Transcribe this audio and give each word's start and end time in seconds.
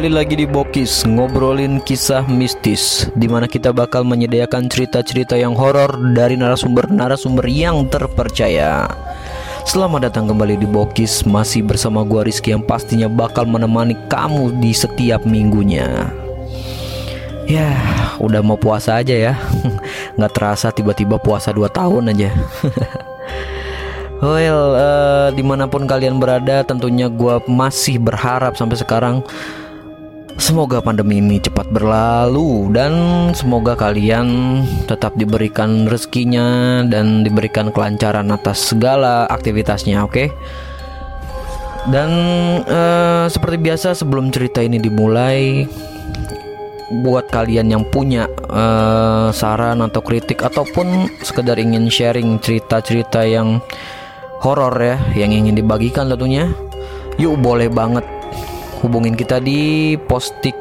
Kembali 0.00 0.16
lagi 0.16 0.32
di 0.32 0.48
Bokis 0.48 1.04
ngobrolin 1.04 1.76
kisah 1.84 2.24
mistis 2.24 3.04
di 3.20 3.28
mana 3.28 3.44
kita 3.44 3.68
bakal 3.68 4.00
menyediakan 4.00 4.64
cerita-cerita 4.64 5.36
yang 5.36 5.52
horor 5.52 5.92
dari 6.16 6.40
narasumber-narasumber 6.40 7.44
yang 7.44 7.84
terpercaya. 7.84 8.88
Selamat 9.68 10.08
datang 10.08 10.24
kembali 10.24 10.56
di 10.56 10.64
Bokis 10.64 11.28
masih 11.28 11.68
bersama 11.68 12.00
gua 12.00 12.24
Rizky 12.24 12.56
yang 12.56 12.64
pastinya 12.64 13.12
bakal 13.12 13.44
menemani 13.44 13.92
kamu 14.08 14.56
di 14.64 14.72
setiap 14.72 15.28
minggunya. 15.28 16.08
Ya, 17.44 17.68
udah 18.24 18.40
mau 18.40 18.56
puasa 18.56 19.04
aja 19.04 19.12
ya. 19.12 19.36
Nggak 20.16 20.32
terasa 20.32 20.72
tiba-tiba 20.72 21.20
puasa 21.20 21.52
2 21.52 21.68
tahun 21.68 22.16
aja. 22.16 22.32
Well, 24.20 24.76
uh, 24.76 25.28
di 25.32 25.40
mana 25.40 25.64
pun 25.64 25.88
kalian 25.88 26.20
berada, 26.20 26.60
tentunya 26.60 27.08
gue 27.08 27.40
masih 27.48 27.96
berharap 27.96 28.52
sampai 28.52 28.76
sekarang 28.76 29.24
Semoga 30.40 30.80
pandemi 30.80 31.20
ini 31.20 31.36
cepat 31.36 31.68
berlalu 31.68 32.72
dan 32.72 32.92
semoga 33.36 33.76
kalian 33.76 34.64
tetap 34.88 35.12
diberikan 35.20 35.84
rezekinya 35.84 36.80
dan 36.88 37.20
diberikan 37.20 37.68
kelancaran 37.68 38.32
atas 38.32 38.72
segala 38.72 39.28
aktivitasnya, 39.28 40.00
oke? 40.00 40.16
Okay? 40.16 40.28
Dan 41.92 42.10
uh, 42.64 43.28
seperti 43.28 43.60
biasa 43.60 43.92
sebelum 43.92 44.32
cerita 44.32 44.64
ini 44.64 44.80
dimulai, 44.80 45.68
buat 47.04 47.28
kalian 47.28 47.76
yang 47.76 47.84
punya 47.92 48.24
uh, 48.48 49.28
saran 49.36 49.84
atau 49.84 50.00
kritik 50.00 50.40
ataupun 50.40 51.20
sekedar 51.20 51.60
ingin 51.60 51.92
sharing 51.92 52.40
cerita-cerita 52.40 53.28
yang 53.28 53.60
horor 54.40 54.72
ya, 54.80 54.96
yang 55.12 55.36
ingin 55.36 55.52
dibagikan 55.52 56.08
tentunya, 56.08 56.48
yuk 57.20 57.36
boleh 57.44 57.68
banget 57.68 58.19
hubungin 58.80 59.16
kita 59.16 59.40
di 59.40 59.94
postik 60.08 60.56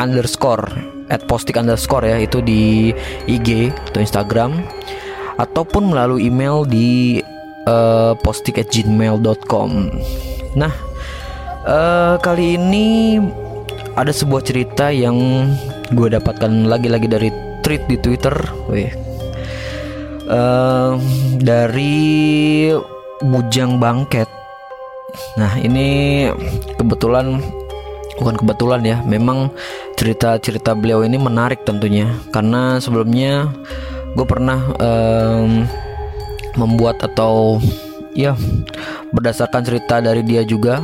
underscore 0.00 0.68
at 1.08 1.24
postik 1.24 1.56
underscore 1.56 2.04
ya 2.04 2.16
itu 2.20 2.44
di 2.44 2.92
IG 3.28 3.72
atau 3.92 4.00
Instagram 4.00 4.60
ataupun 5.40 5.94
melalui 5.94 6.28
email 6.28 6.66
di 6.68 7.22
uh, 7.68 8.12
postik 8.20 8.60
at 8.60 8.68
gmail.com 8.68 9.70
nah 10.56 10.72
uh, 11.68 12.16
kali 12.20 12.56
ini 12.56 13.18
ada 13.98 14.14
sebuah 14.14 14.46
cerita 14.46 14.94
yang 14.94 15.50
gue 15.90 16.08
dapatkan 16.12 16.70
lagi-lagi 16.70 17.10
dari 17.10 17.28
tweet 17.66 17.82
di 17.90 17.96
Twitter. 17.98 18.34
Wih. 18.70 18.94
Uh, 20.28 21.00
dari 21.40 22.68
Bujang 23.24 23.80
Bangket 23.82 24.37
Nah 25.40 25.56
ini 25.60 26.28
kebetulan 26.76 27.40
bukan 28.18 28.34
kebetulan 28.34 28.82
ya, 28.84 28.96
memang 29.06 29.48
cerita-cerita 29.94 30.74
beliau 30.74 31.06
ini 31.06 31.16
menarik 31.16 31.62
tentunya 31.62 32.10
karena 32.34 32.82
sebelumnya 32.82 33.48
gue 34.12 34.26
pernah 34.26 34.58
um, 34.82 35.64
membuat 36.58 36.98
atau 37.00 37.62
ya 38.12 38.34
berdasarkan 39.14 39.62
cerita 39.64 40.02
dari 40.02 40.26
dia 40.26 40.42
juga. 40.42 40.82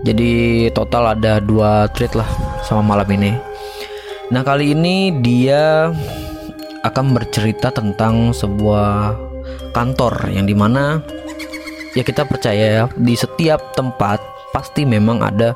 Jadi 0.00 0.66
total 0.72 1.12
ada 1.12 1.44
dua 1.44 1.84
treat 1.92 2.16
lah 2.16 2.28
sama 2.64 2.80
malam 2.96 3.08
ini. 3.12 3.36
Nah 4.32 4.40
kali 4.40 4.72
ini 4.72 5.12
dia 5.20 5.92
akan 6.80 7.12
bercerita 7.12 7.68
tentang 7.68 8.32
sebuah 8.32 9.12
kantor 9.76 10.32
yang 10.32 10.48
di 10.48 10.56
mana 10.56 11.04
ya 11.94 12.02
kita 12.06 12.22
percaya 12.26 12.64
ya 12.70 12.84
di 12.94 13.14
setiap 13.18 13.74
tempat 13.74 14.22
pasti 14.54 14.86
memang 14.86 15.22
ada 15.22 15.54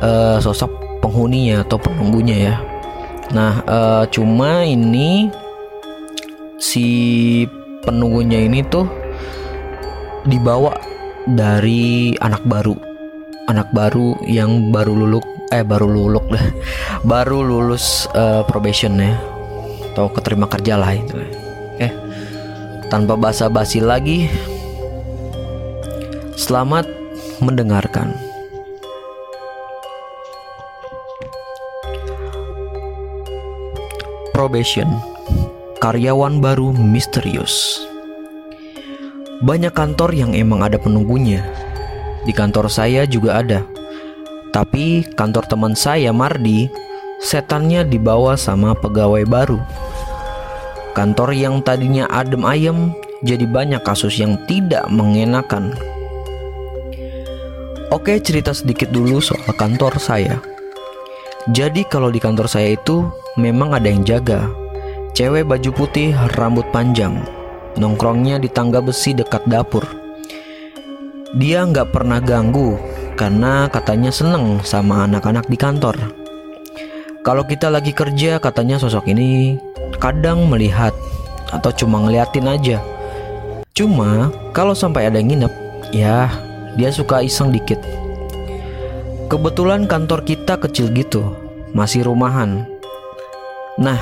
uh, 0.00 0.36
sosok 0.40 1.00
penghuninya 1.04 1.64
atau 1.64 1.76
penunggunya 1.76 2.36
ya. 2.52 2.54
Nah, 3.32 3.60
uh, 3.64 4.04
cuma 4.08 4.64
ini 4.64 5.28
si 6.60 6.88
penunggunya 7.84 8.44
ini 8.44 8.64
tuh 8.64 8.88
dibawa 10.24 10.76
dari 11.28 12.16
anak 12.20 12.44
baru. 12.48 12.76
Anak 13.44 13.68
baru 13.76 14.16
yang 14.24 14.72
baru 14.72 14.96
luluk 14.96 15.24
eh 15.52 15.60
baru 15.60 15.84
luluk 15.84 16.24
lah. 16.32 16.40
baru 17.12 17.44
lulus 17.44 18.08
uh, 18.16 18.40
probation 18.48 18.96
ya. 18.96 19.20
Atau 19.92 20.08
keterima 20.12 20.48
kerja 20.48 20.80
lah 20.80 20.96
itu. 20.96 21.20
Eh, 21.78 21.92
tanpa 22.88 23.18
basa-basi 23.20 23.84
lagi, 23.84 24.32
Selamat 26.34 26.82
mendengarkan. 27.38 28.10
Probation. 34.34 34.90
Karyawan 35.78 36.42
baru 36.42 36.74
misterius. 36.74 37.86
Banyak 39.46 39.78
kantor 39.78 40.10
yang 40.10 40.34
emang 40.34 40.66
ada 40.66 40.74
penunggunya. 40.74 41.46
Di 42.26 42.34
kantor 42.34 42.66
saya 42.66 43.06
juga 43.06 43.38
ada. 43.38 43.62
Tapi 44.50 45.06
kantor 45.14 45.46
teman 45.46 45.78
saya 45.78 46.10
Mardi 46.10 46.66
Setannya 47.22 47.86
dibawa 47.86 48.34
sama 48.34 48.74
pegawai 48.74 49.22
baru. 49.22 49.62
Kantor 50.98 51.30
yang 51.30 51.62
tadinya 51.62 52.10
adem 52.10 52.42
ayem 52.42 52.90
Jadi 53.22 53.46
banyak 53.46 53.80
kasus 53.86 54.18
yang 54.18 54.34
tidak 54.50 54.84
mengenakan 54.90 55.93
Oke, 57.92 58.16
cerita 58.22 58.56
sedikit 58.56 58.88
dulu 58.88 59.20
soal 59.20 59.52
kantor 59.52 60.00
saya. 60.00 60.40
Jadi 61.52 61.84
kalau 61.84 62.08
di 62.08 62.16
kantor 62.16 62.48
saya 62.48 62.72
itu 62.72 63.04
memang 63.36 63.76
ada 63.76 63.84
yang 63.84 64.00
jaga. 64.00 64.48
Cewek 65.12 65.44
baju 65.44 65.70
putih, 65.76 66.16
rambut 66.40 66.64
panjang, 66.72 67.20
nongkrongnya 67.76 68.40
di 68.40 68.48
tangga 68.48 68.80
besi 68.80 69.12
dekat 69.12 69.44
dapur. 69.44 69.84
Dia 71.36 71.68
nggak 71.68 71.92
pernah 71.92 72.24
ganggu 72.24 72.80
karena 73.20 73.68
katanya 73.68 74.08
seneng 74.08 74.64
sama 74.64 75.04
anak-anak 75.04 75.44
di 75.52 75.58
kantor. 75.60 75.94
Kalau 77.20 77.44
kita 77.44 77.68
lagi 77.68 77.92
kerja, 77.92 78.40
katanya 78.40 78.80
sosok 78.80 79.12
ini 79.12 79.60
kadang 80.00 80.48
melihat 80.48 80.96
atau 81.52 81.70
cuma 81.72 82.00
ngeliatin 82.00 82.48
aja. 82.48 82.78
Cuma 83.76 84.32
kalau 84.56 84.72
sampai 84.72 85.10
ada 85.10 85.20
yang 85.20 85.34
nginep, 85.34 85.52
ya 85.94 86.30
dia 86.74 86.90
suka 86.94 87.22
iseng 87.22 87.54
dikit. 87.54 87.78
Kebetulan 89.30 89.88
kantor 89.88 90.22
kita 90.22 90.60
kecil 90.60 90.92
gitu, 90.94 91.34
masih 91.74 92.06
rumahan. 92.06 92.68
Nah, 93.80 93.98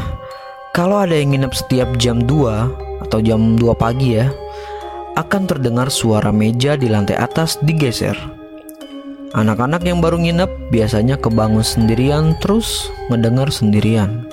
kalau 0.77 1.01
ada 1.01 1.17
yang 1.17 1.33
nginep 1.33 1.53
setiap 1.57 1.89
jam 1.97 2.25
2 2.25 3.09
atau 3.09 3.19
jam 3.25 3.57
2 3.57 3.73
pagi 3.77 4.21
ya, 4.21 4.29
akan 5.17 5.45
terdengar 5.45 5.93
suara 5.93 6.33
meja 6.33 6.77
di 6.77 6.89
lantai 6.89 7.17
atas 7.21 7.61
digeser. 7.61 8.17
Anak-anak 9.33 9.81
yang 9.89 10.05
baru 10.05 10.21
nginep 10.21 10.69
biasanya 10.69 11.17
kebangun 11.17 11.65
sendirian 11.65 12.37
terus 12.41 12.93
mendengar 13.09 13.49
sendirian. 13.49 14.29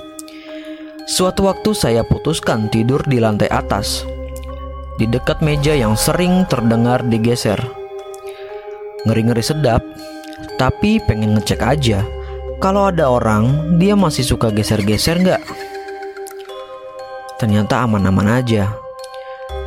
Suatu 1.08 1.48
waktu 1.48 1.72
saya 1.72 2.04
putuskan 2.04 2.68
tidur 2.68 3.00
di 3.08 3.16
lantai 3.16 3.48
atas, 3.48 4.04
di 5.00 5.08
dekat 5.08 5.40
meja 5.40 5.72
yang 5.72 5.96
sering 5.96 6.44
terdengar 6.44 7.00
digeser. 7.00 7.79
Ngeri-ngeri 9.08 9.44
sedap, 9.44 9.80
tapi 10.60 11.00
pengen 11.08 11.36
ngecek 11.36 11.60
aja 11.64 12.04
kalau 12.60 12.92
ada 12.92 13.08
orang 13.08 13.76
dia 13.80 13.96
masih 13.96 14.20
suka 14.20 14.52
geser-geser 14.52 15.16
nggak? 15.16 15.40
Ternyata 17.40 17.88
aman-aman 17.88 18.44
aja. 18.44 18.68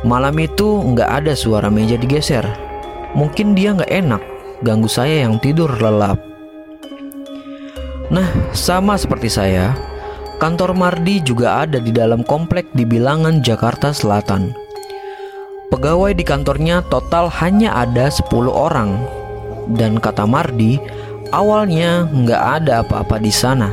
Malam 0.06 0.38
itu 0.38 0.78
nggak 0.94 1.10
ada 1.10 1.34
suara 1.34 1.66
meja 1.66 1.98
digeser. 1.98 2.46
Mungkin 3.18 3.58
dia 3.58 3.74
nggak 3.74 3.90
enak 3.90 4.22
ganggu 4.62 4.86
saya 4.86 5.26
yang 5.26 5.42
tidur 5.42 5.74
lelap. 5.74 6.22
Nah, 8.14 8.30
sama 8.54 8.94
seperti 8.94 9.26
saya, 9.26 9.74
kantor 10.38 10.78
Mardi 10.78 11.18
juga 11.18 11.66
ada 11.66 11.82
di 11.82 11.90
dalam 11.90 12.22
komplek 12.22 12.70
di 12.78 12.86
bilangan 12.86 13.42
Jakarta 13.42 13.90
Selatan. 13.90 14.54
Pegawai 15.74 16.14
di 16.14 16.22
kantornya 16.22 16.86
total 16.86 17.26
hanya 17.42 17.74
ada 17.74 18.06
10 18.06 18.30
orang 18.46 19.23
dan 19.72 19.96
kata 19.96 20.28
Mardi, 20.28 20.76
awalnya 21.32 22.04
nggak 22.10 22.42
ada 22.62 22.84
apa-apa 22.84 23.16
di 23.18 23.32
sana. 23.32 23.72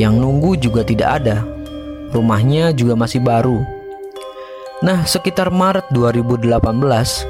Yang 0.00 0.14
nunggu 0.18 0.50
juga 0.58 0.82
tidak 0.82 1.22
ada. 1.22 1.46
Rumahnya 2.10 2.74
juga 2.74 2.98
masih 2.98 3.22
baru. 3.22 3.62
Nah, 4.82 5.06
sekitar 5.06 5.54
Maret 5.54 5.88
2018, 5.94 7.24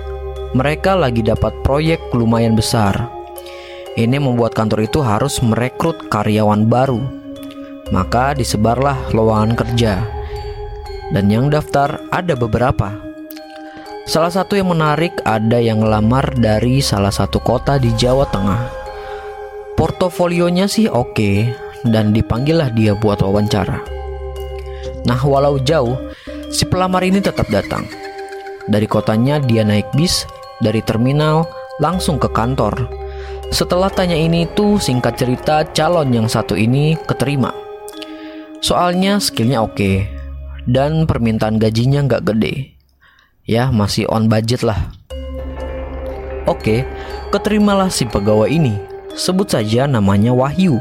mereka 0.56 0.96
lagi 0.96 1.20
dapat 1.20 1.52
proyek 1.60 2.00
lumayan 2.16 2.56
besar. 2.56 3.10
Ini 3.94 4.18
membuat 4.18 4.58
kantor 4.58 4.90
itu 4.90 4.98
harus 5.04 5.38
merekrut 5.38 6.10
karyawan 6.10 6.66
baru. 6.66 6.98
Maka 7.92 8.34
disebarlah 8.34 9.12
lowongan 9.12 9.54
kerja. 9.54 10.02
Dan 11.12 11.30
yang 11.30 11.52
daftar 11.52 12.00
ada 12.10 12.34
beberapa. 12.34 13.03
Salah 14.04 14.28
satu 14.28 14.52
yang 14.52 14.68
menarik 14.68 15.16
ada 15.24 15.56
yang 15.56 15.80
lamar 15.80 16.36
dari 16.36 16.84
salah 16.84 17.08
satu 17.08 17.40
kota 17.40 17.80
di 17.80 17.88
Jawa 17.96 18.28
Tengah. 18.28 18.68
Portofolionya 19.80 20.68
sih 20.68 20.92
oke 20.92 21.48
dan 21.88 22.12
dipanggillah 22.12 22.68
dia 22.76 22.92
buat 22.92 23.24
wawancara. 23.24 23.80
Nah, 25.08 25.20
walau 25.24 25.56
jauh, 25.56 25.96
si 26.52 26.68
pelamar 26.68 27.00
ini 27.00 27.24
tetap 27.24 27.48
datang. 27.48 27.88
Dari 28.68 28.84
kotanya 28.84 29.40
dia 29.40 29.64
naik 29.64 29.88
bis, 29.96 30.28
dari 30.60 30.84
terminal 30.84 31.48
langsung 31.80 32.20
ke 32.20 32.28
kantor. 32.28 32.84
Setelah 33.56 33.88
tanya 33.88 34.20
ini 34.20 34.44
itu 34.44 34.76
singkat 34.76 35.16
cerita 35.16 35.64
calon 35.72 36.12
yang 36.12 36.28
satu 36.28 36.52
ini 36.52 36.92
keterima. 37.08 37.56
Soalnya 38.60 39.16
skillnya 39.16 39.64
oke 39.64 40.04
dan 40.68 41.08
permintaan 41.08 41.56
gajinya 41.56 42.04
nggak 42.04 42.24
gede. 42.28 42.73
Ya 43.44 43.68
masih 43.68 44.08
on 44.08 44.24
budget 44.32 44.64
lah. 44.64 44.88
Oke, 46.48 46.88
keterimalah 47.28 47.92
si 47.92 48.08
pegawai 48.08 48.48
ini. 48.48 48.72
Sebut 49.12 49.52
saja 49.52 49.84
namanya 49.84 50.32
Wahyu. 50.32 50.80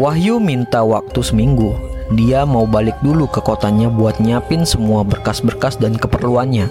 Wahyu 0.00 0.40
minta 0.40 0.80
waktu 0.80 1.20
seminggu. 1.20 1.76
Dia 2.16 2.48
mau 2.48 2.64
balik 2.64 2.96
dulu 3.04 3.28
ke 3.28 3.44
kotanya 3.44 3.92
buat 3.92 4.24
nyiapin 4.24 4.64
semua 4.64 5.04
berkas-berkas 5.04 5.76
dan 5.76 6.00
keperluannya. 6.00 6.64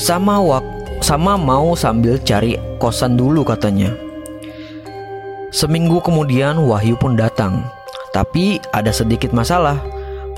Sama 0.00 0.40
wak 0.40 0.64
sama 1.04 1.36
mau 1.36 1.76
sambil 1.76 2.16
cari 2.24 2.56
kosan 2.80 3.20
dulu 3.20 3.44
katanya. 3.44 3.92
Seminggu 5.52 6.00
kemudian 6.00 6.56
Wahyu 6.64 6.96
pun 6.96 7.20
datang. 7.20 7.68
Tapi 8.16 8.64
ada 8.72 8.88
sedikit 8.96 9.36
masalah. 9.36 9.76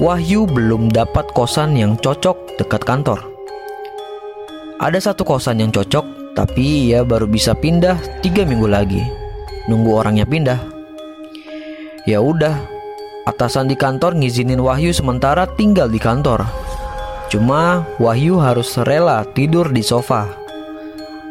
Wahyu 0.03 0.51
belum 0.51 0.91
dapat 0.91 1.31
kosan 1.31 1.79
yang 1.79 1.95
cocok 1.95 2.42
dekat 2.61 2.85
kantor. 2.85 3.23
Ada 4.83 5.13
satu 5.13 5.23
kosan 5.23 5.63
yang 5.63 5.71
cocok, 5.71 6.35
tapi 6.35 6.91
ia 6.91 7.07
baru 7.07 7.31
bisa 7.31 7.55
pindah 7.55 7.95
tiga 8.21 8.43
minggu 8.43 8.67
lagi. 8.67 9.03
Nunggu 9.71 9.95
orangnya 9.95 10.27
pindah. 10.27 10.59
Ya 12.03 12.19
udah, 12.19 12.59
atasan 13.31 13.71
di 13.71 13.79
kantor 13.79 14.19
ngizinin 14.19 14.59
Wahyu 14.59 14.91
sementara 14.91 15.47
tinggal 15.55 15.87
di 15.87 16.03
kantor. 16.03 16.43
Cuma 17.31 17.87
Wahyu 18.03 18.43
harus 18.43 18.75
rela 18.83 19.23
tidur 19.39 19.71
di 19.71 19.87
sofa. 19.87 20.27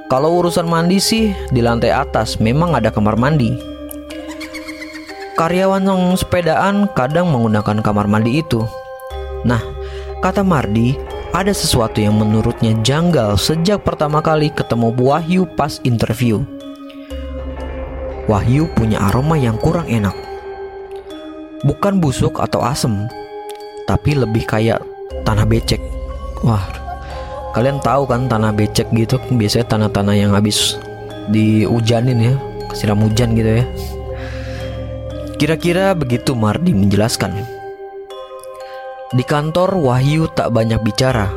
Kalau 0.07 0.39
urusan 0.39 0.67
mandi 0.67 0.99
sih 0.99 1.35
di 1.51 1.59
lantai 1.59 1.91
atas 1.91 2.39
memang 2.39 2.71
ada 2.71 2.87
kamar 2.91 3.19
mandi. 3.19 3.55
Karyawan 5.35 5.87
yang 5.87 6.15
sepedaan 6.15 6.87
kadang 6.95 7.31
menggunakan 7.31 7.83
kamar 7.83 8.07
mandi 8.07 8.39
itu. 8.39 8.63
Nah, 9.41 9.59
kata 10.21 10.45
Mardi, 10.45 10.93
ada 11.31 11.55
sesuatu 11.55 12.03
yang 12.03 12.19
menurutnya 12.19 12.75
janggal 12.83 13.39
sejak 13.39 13.83
pertama 13.87 14.19
kali 14.19 14.51
ketemu 14.51 14.91
Wahyu 14.95 15.47
pas 15.55 15.79
interview. 15.87 16.43
Wahyu 18.27 18.67
punya 18.75 18.99
aroma 19.11 19.35
yang 19.35 19.55
kurang 19.59 19.87
enak 19.89 20.13
bukan 21.61 22.01
busuk 22.01 22.41
atau 22.41 22.61
asem, 22.65 23.05
tapi 23.85 24.17
lebih 24.17 24.45
kayak 24.45 24.81
tanah 25.25 25.45
becek. 25.45 25.81
Wah, 26.41 26.61
kalian 27.53 27.77
tahu 27.81 28.09
kan 28.09 28.25
tanah 28.25 28.53
becek 28.53 28.89
gitu 28.93 29.21
biasanya 29.33 29.65
tanah-tanah 29.69 30.15
yang 30.17 30.31
habis 30.33 30.77
dihujanin 31.29 32.33
ya, 32.33 32.33
siram 32.73 33.01
hujan 33.05 33.37
gitu 33.37 33.61
ya. 33.61 33.65
Kira-kira 35.37 35.97
begitu 35.97 36.37
Mardi 36.37 36.73
menjelaskan. 36.73 37.60
Di 39.11 39.27
kantor 39.27 39.75
Wahyu 39.75 40.31
tak 40.31 40.55
banyak 40.55 40.79
bicara. 40.87 41.27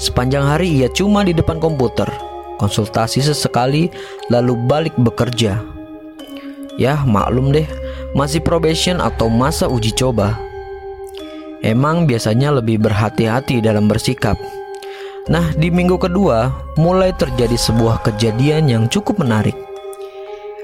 Sepanjang 0.00 0.48
hari 0.48 0.80
ia 0.80 0.88
cuma 0.88 1.20
di 1.20 1.36
depan 1.36 1.60
komputer, 1.60 2.08
konsultasi 2.56 3.20
sesekali 3.20 3.92
lalu 4.32 4.56
balik 4.64 4.96
bekerja. 4.96 5.60
Ya, 6.80 7.04
maklum 7.04 7.52
deh, 7.52 7.68
masih 8.16 8.40
probation 8.40 9.04
atau 9.04 9.28
masa 9.28 9.68
uji 9.68 9.92
coba. 9.92 10.40
Emang 11.60 12.08
biasanya 12.08 12.56
lebih 12.56 12.80
berhati-hati 12.80 13.60
dalam 13.60 13.84
bersikap. 13.84 14.40
Nah, 15.28 15.52
di 15.52 15.68
minggu 15.68 16.00
kedua 16.00 16.48
mulai 16.80 17.12
terjadi 17.12 17.60
sebuah 17.60 18.00
kejadian 18.00 18.64
yang 18.72 18.88
cukup 18.88 19.20
menarik. 19.20 19.52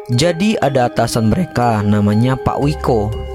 Jadi 0.08 0.56
ada 0.56 0.88
atasan 0.88 1.28
mereka 1.28 1.84
namanya 1.84 2.32
Pak 2.40 2.64
Wiko. 2.64 3.25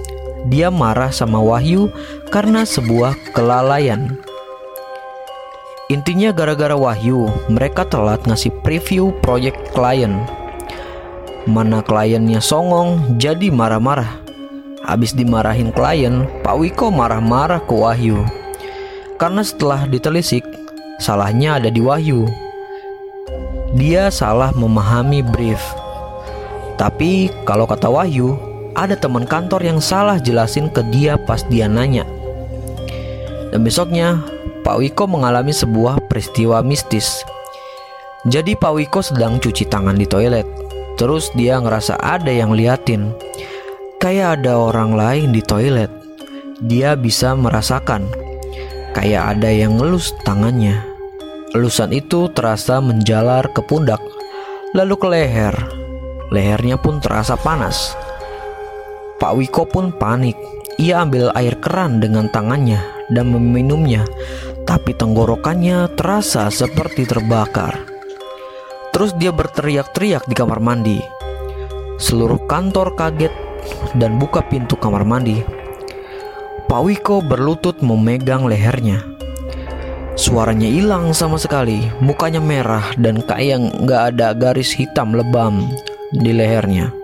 Dia 0.49 0.73
marah 0.73 1.13
sama 1.13 1.38
Wahyu 1.38 1.91
karena 2.33 2.65
sebuah 2.65 3.13
kelalaian. 3.38 4.17
Intinya 5.91 6.31
gara-gara 6.31 6.73
Wahyu, 6.73 7.29
mereka 7.51 7.83
telat 7.85 8.23
ngasih 8.23 8.49
preview 8.63 9.11
proyek 9.19 9.53
klien 9.75 10.23
Mana 11.49 11.81
kliennya 11.81 12.38
songong 12.38 13.17
jadi 13.17 13.49
marah-marah. 13.49 14.21
Habis 14.85 15.17
dimarahin 15.17 15.73
klien, 15.73 16.29
Pak 16.45 16.53
Wiko 16.53 16.93
marah-marah 16.93 17.65
ke 17.65 17.73
Wahyu. 17.73 18.21
Karena 19.17 19.41
setelah 19.41 19.89
ditelisik, 19.89 20.45
salahnya 21.01 21.57
ada 21.57 21.73
di 21.73 21.81
Wahyu. 21.81 22.29
Dia 23.74 24.13
salah 24.13 24.53
memahami 24.53 25.25
brief. 25.25 25.57
Tapi 26.77 27.33
kalau 27.41 27.65
kata 27.65 27.89
Wahyu, 27.89 28.38
ada 28.73 28.95
teman 28.95 29.27
kantor 29.27 29.61
yang 29.63 29.79
salah 29.83 30.17
jelasin 30.17 30.71
ke 30.71 30.81
dia 30.91 31.19
pas 31.19 31.43
dia 31.47 31.67
nanya. 31.67 32.07
Dan 33.51 33.67
besoknya, 33.67 34.23
Pak 34.63 34.79
Wiko 34.79 35.05
mengalami 35.11 35.51
sebuah 35.51 36.07
peristiwa 36.07 36.63
mistis. 36.63 37.25
Jadi 38.29 38.55
Pak 38.55 38.73
Wiko 38.77 39.03
sedang 39.03 39.41
cuci 39.41 39.67
tangan 39.67 39.97
di 39.97 40.07
toilet. 40.07 40.47
Terus 40.95 41.33
dia 41.35 41.59
ngerasa 41.59 41.99
ada 41.99 42.29
yang 42.29 42.55
liatin. 42.55 43.11
Kayak 43.99 44.41
ada 44.41 44.55
orang 44.55 44.95
lain 44.95 45.29
di 45.35 45.43
toilet. 45.43 45.89
Dia 46.61 46.95
bisa 46.95 47.33
merasakan. 47.33 48.05
Kayak 48.93 49.37
ada 49.37 49.49
yang 49.49 49.81
ngelus 49.81 50.13
tangannya. 50.23 50.79
Elusan 51.51 51.91
itu 51.91 52.31
terasa 52.31 52.79
menjalar 52.79 53.51
ke 53.51 53.59
pundak 53.65 53.99
Lalu 54.71 54.95
ke 54.95 55.07
leher. 55.11 55.55
Lehernya 56.31 56.79
pun 56.79 57.03
terasa 57.03 57.35
panas 57.35 57.91
Pak 59.21 59.37
Wiko 59.37 59.69
pun 59.69 59.93
panik 59.93 60.33
Ia 60.81 61.05
ambil 61.05 61.29
air 61.37 61.61
keran 61.61 62.01
dengan 62.01 62.25
tangannya 62.33 62.81
dan 63.13 63.29
meminumnya 63.29 64.01
Tapi 64.65 64.97
tenggorokannya 64.97 65.93
terasa 65.93 66.49
seperti 66.49 67.05
terbakar 67.05 67.91
Terus 68.91 69.15
dia 69.15 69.31
berteriak-teriak 69.31 70.27
di 70.27 70.35
kamar 70.35 70.59
mandi. 70.59 70.99
Seluruh 71.97 72.43
kantor 72.45 72.93
kaget 72.99 73.31
dan 73.95 74.19
buka 74.19 74.43
pintu 74.43 74.75
kamar 74.75 75.07
mandi. 75.07 75.39
Pak 76.67 76.81
Wiko 76.83 77.23
berlutut 77.23 77.79
memegang 77.79 78.47
lehernya. 78.47 79.03
Suaranya 80.19 80.67
hilang 80.67 81.15
sama 81.15 81.39
sekali, 81.39 81.87
mukanya 82.03 82.43
merah 82.43 82.83
dan 82.99 83.23
kayak 83.23 83.73
nggak 83.79 84.01
ada 84.15 84.35
garis 84.35 84.75
hitam 84.75 85.15
lebam 85.15 85.71
di 86.11 86.35
lehernya. 86.35 87.00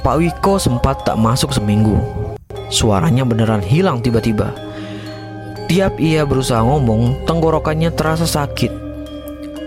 Pak 0.00 0.16
Wiko 0.20 0.56
sempat 0.56 1.04
tak 1.04 1.20
masuk 1.20 1.52
seminggu. 1.52 2.00
Suaranya 2.72 3.22
beneran 3.24 3.60
hilang 3.60 4.00
tiba-tiba. 4.00 4.52
Tiap 5.70 6.00
ia 6.02 6.26
berusaha 6.26 6.64
ngomong, 6.64 7.24
tenggorokannya 7.28 7.94
terasa 7.94 8.26
sakit 8.26 8.90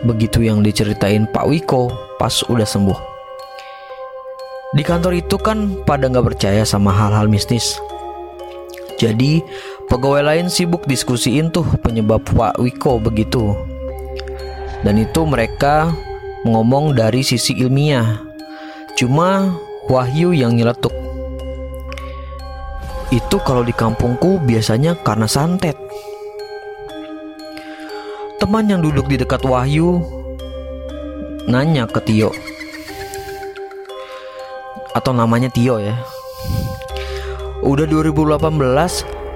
begitu 0.03 0.43
yang 0.43 0.61
diceritain 0.61 1.25
Pak 1.31 1.47
Wiko 1.47 1.89
pas 2.19 2.43
udah 2.51 2.67
sembuh. 2.67 2.99
Di 4.75 4.83
kantor 4.83 5.23
itu 5.23 5.35
kan 5.39 5.79
pada 5.87 6.11
nggak 6.11 6.35
percaya 6.35 6.63
sama 6.67 6.91
hal-hal 6.91 7.31
mistis. 7.31 7.79
Jadi 8.99 9.41
pegawai 9.89 10.21
lain 10.21 10.47
sibuk 10.51 10.85
diskusiin 10.85 11.49
tuh 11.49 11.65
penyebab 11.81 12.23
Pak 12.35 12.59
Wiko 12.59 12.99
begitu. 12.99 13.55
Dan 14.83 14.99
itu 14.99 15.23
mereka 15.23 15.95
ngomong 16.43 16.97
dari 16.97 17.23
sisi 17.23 17.55
ilmiah. 17.55 18.19
Cuma 18.99 19.55
Wahyu 19.91 20.31
yang 20.31 20.55
nyeletuk. 20.55 20.95
Itu 23.11 23.37
kalau 23.43 23.61
di 23.61 23.75
kampungku 23.75 24.39
biasanya 24.41 24.95
karena 25.03 25.27
santet. 25.27 25.75
Teman 28.39 28.71
yang 28.71 28.81
duduk 28.81 29.05
di 29.11 29.19
dekat 29.19 29.43
Wahyu 29.43 30.01
nanya 31.45 31.83
ke 31.85 31.99
Tio. 32.07 32.31
Atau 34.95 35.11
namanya 35.11 35.51
Tio 35.51 35.77
ya. 35.77 35.99
Udah 37.63 37.87
2018 37.87 38.39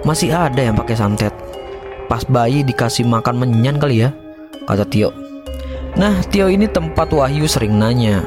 masih 0.08 0.30
ada 0.32 0.62
yang 0.64 0.76
pakai 0.76 0.96
santet. 0.96 1.36
Pas 2.08 2.24
bayi 2.24 2.64
dikasih 2.64 3.04
makan 3.04 3.36
menyan 3.44 3.80
kali 3.80 4.08
ya, 4.08 4.16
kata 4.64 4.88
Tio. 4.88 5.12
Nah, 6.00 6.24
Tio 6.32 6.48
ini 6.48 6.72
tempat 6.72 7.12
Wahyu 7.12 7.46
sering 7.52 7.76
nanya. 7.76 8.24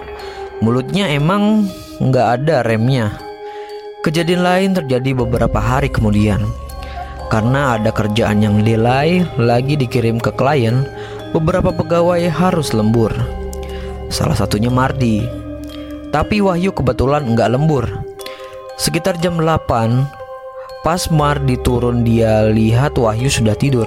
Mulutnya 0.61 1.09
emang 1.09 1.65
nggak 2.01 2.27
ada 2.41 2.65
remnya. 2.65 3.13
Kejadian 4.01 4.41
lain 4.41 4.71
terjadi 4.73 5.13
beberapa 5.13 5.61
hari 5.61 5.93
kemudian. 5.93 6.41
Karena 7.29 7.77
ada 7.77 7.93
kerjaan 7.93 8.41
yang 8.41 8.65
delay 8.65 9.23
lagi 9.37 9.77
dikirim 9.77 10.17
ke 10.17 10.33
klien, 10.33 10.89
beberapa 11.37 11.69
pegawai 11.71 12.25
harus 12.33 12.73
lembur. 12.73 13.13
Salah 14.09 14.35
satunya 14.35 14.73
Mardi. 14.73 15.23
Tapi 16.11 16.41
Wahyu 16.43 16.73
kebetulan 16.73 17.37
nggak 17.37 17.53
lembur. 17.53 17.85
Sekitar 18.81 19.21
jam 19.21 19.37
8, 19.37 20.09
pas 20.83 21.05
Mardi 21.13 21.61
turun 21.61 22.03
dia 22.03 22.49
lihat 22.49 22.97
Wahyu 22.97 23.29
sudah 23.29 23.55
tidur. 23.55 23.87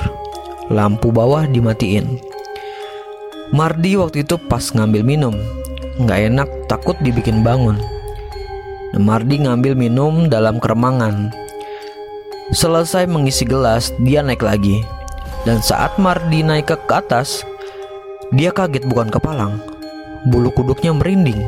Lampu 0.70 1.10
bawah 1.10 1.50
dimatiin. 1.50 2.22
Mardi 3.52 3.98
waktu 3.98 4.22
itu 4.24 4.38
pas 4.38 4.64
ngambil 4.72 5.02
minum. 5.02 5.36
Nggak 6.00 6.20
enak, 6.32 6.50
takut 6.72 6.96
dibikin 7.04 7.44
bangun. 7.44 7.93
Mardi 8.94 9.42
ngambil 9.42 9.74
minum 9.74 10.30
dalam 10.30 10.62
keremangan. 10.62 11.34
Selesai 12.54 13.10
mengisi 13.10 13.42
gelas, 13.42 13.90
dia 14.06 14.22
naik 14.22 14.46
lagi. 14.46 14.86
Dan 15.50 15.66
saat 15.66 15.98
Mardi 15.98 16.46
naik 16.46 16.70
ke 16.70 16.94
atas, 16.94 17.42
dia 18.30 18.54
kaget 18.54 18.86
bukan 18.86 19.10
kepalang. 19.10 19.58
Bulu 20.30 20.54
kuduknya 20.54 20.94
merinding. 20.94 21.42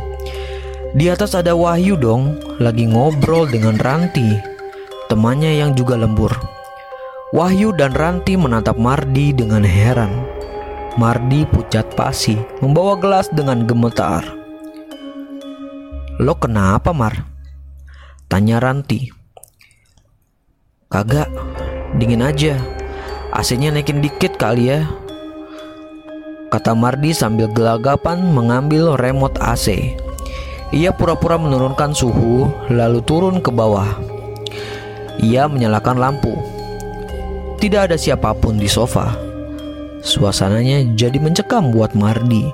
Di 0.98 1.06
atas 1.14 1.38
ada 1.38 1.54
Wahyu 1.54 1.94
dong, 1.94 2.34
lagi 2.58 2.90
ngobrol 2.90 3.46
dengan 3.46 3.78
Ranti, 3.78 4.42
temannya 5.06 5.62
yang 5.62 5.78
juga 5.78 6.02
lembur. 6.02 6.34
Wahyu 7.30 7.78
dan 7.78 7.94
Ranti 7.94 8.34
menatap 8.34 8.74
Mardi 8.82 9.38
dengan 9.38 9.62
heran. 9.62 10.10
Mardi 10.98 11.46
pucat 11.46 11.94
pasi, 11.94 12.42
membawa 12.58 12.98
gelas 12.98 13.30
dengan 13.30 13.70
gemetar. 13.70 14.26
Lo 16.18 16.34
kenapa, 16.40 16.90
Mar? 16.96 17.35
Tanya 18.26 18.58
Ranti. 18.58 19.14
Kagak, 20.90 21.30
dingin 22.02 22.26
aja. 22.26 22.58
AC-nya 23.30 23.70
naikin 23.70 24.02
dikit 24.02 24.42
kali 24.42 24.74
ya. 24.74 24.90
Kata 26.50 26.74
Mardi 26.74 27.14
sambil 27.14 27.46
gelagapan 27.54 28.34
mengambil 28.34 28.98
remote 28.98 29.38
AC. 29.38 29.94
Ia 30.74 30.90
pura-pura 30.90 31.38
menurunkan 31.38 31.94
suhu, 31.94 32.50
lalu 32.74 33.06
turun 33.06 33.46
ke 33.46 33.54
bawah. 33.54 33.94
Ia 35.22 35.46
menyalakan 35.46 36.02
lampu. 36.02 36.34
Tidak 37.62 37.92
ada 37.92 37.98
siapa 38.00 38.34
pun 38.34 38.58
di 38.58 38.66
sofa. 38.66 39.14
Suasananya 40.02 40.98
jadi 40.98 41.22
mencekam 41.22 41.70
buat 41.70 41.94
Mardi. 41.94 42.50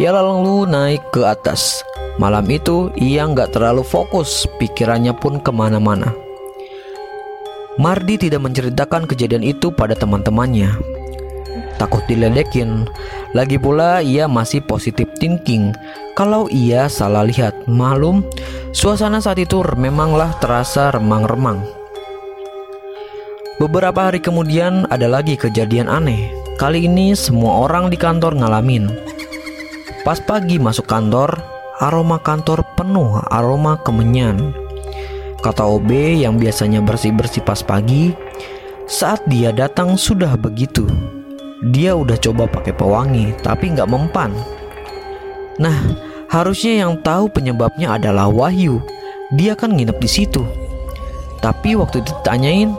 Ia 0.00 0.08
lalu 0.16 0.64
naik 0.72 1.12
ke 1.12 1.20
atas. 1.28 1.84
Malam 2.20 2.44
itu 2.52 2.92
ia 3.00 3.24
nggak 3.24 3.56
terlalu 3.56 3.80
fokus, 3.80 4.44
pikirannya 4.60 5.16
pun 5.16 5.40
ke 5.40 5.48
mana-mana. 5.48 6.12
Mardi 7.80 8.20
tidak 8.20 8.44
menceritakan 8.44 9.08
kejadian 9.08 9.40
itu 9.40 9.72
pada 9.72 9.96
teman-temannya. 9.96 10.76
Takut 11.80 12.04
diledekin, 12.04 12.84
lagi 13.32 13.56
pula 13.56 14.04
ia 14.04 14.28
masih 14.28 14.60
positif 14.60 15.08
thinking 15.16 15.72
kalau 16.12 16.44
ia 16.52 16.84
salah 16.92 17.24
lihat. 17.24 17.56
Malum, 17.64 18.20
suasana 18.76 19.24
saat 19.24 19.40
itu 19.40 19.64
memanglah 19.80 20.36
terasa 20.36 20.92
remang-remang. 20.92 21.64
Beberapa 23.56 24.12
hari 24.12 24.20
kemudian 24.20 24.84
ada 24.92 25.08
lagi 25.08 25.32
kejadian 25.38 25.88
aneh. 25.88 26.28
Kali 26.60 26.84
ini 26.84 27.16
semua 27.16 27.64
orang 27.64 27.88
di 27.88 27.96
kantor 27.96 28.36
ngalamin. 28.36 28.92
Pas 30.04 30.20
pagi 30.20 30.60
masuk 30.60 30.84
kantor, 30.84 31.40
aroma 31.82 32.22
kantor 32.22 32.62
penuh 32.78 33.18
aroma 33.26 33.74
kemenyan. 33.82 34.54
Kata 35.42 35.66
OB 35.66 36.22
yang 36.22 36.38
biasanya 36.38 36.78
bersih-bersih 36.78 37.42
pas 37.42 37.58
pagi, 37.58 38.14
saat 38.86 39.18
dia 39.26 39.50
datang 39.50 39.98
sudah 39.98 40.38
begitu. 40.38 40.86
Dia 41.74 41.98
udah 41.98 42.14
coba 42.22 42.46
pakai 42.46 42.70
pewangi, 42.70 43.34
tapi 43.42 43.74
nggak 43.74 43.90
mempan. 43.90 44.30
Nah, 45.58 45.74
harusnya 46.30 46.86
yang 46.86 47.02
tahu 47.02 47.26
penyebabnya 47.34 47.98
adalah 47.98 48.30
Wahyu. 48.30 48.78
Dia 49.34 49.58
kan 49.58 49.74
nginep 49.74 49.98
di 49.98 50.06
situ. 50.06 50.46
Tapi 51.42 51.74
waktu 51.74 52.06
ditanyain, 52.06 52.70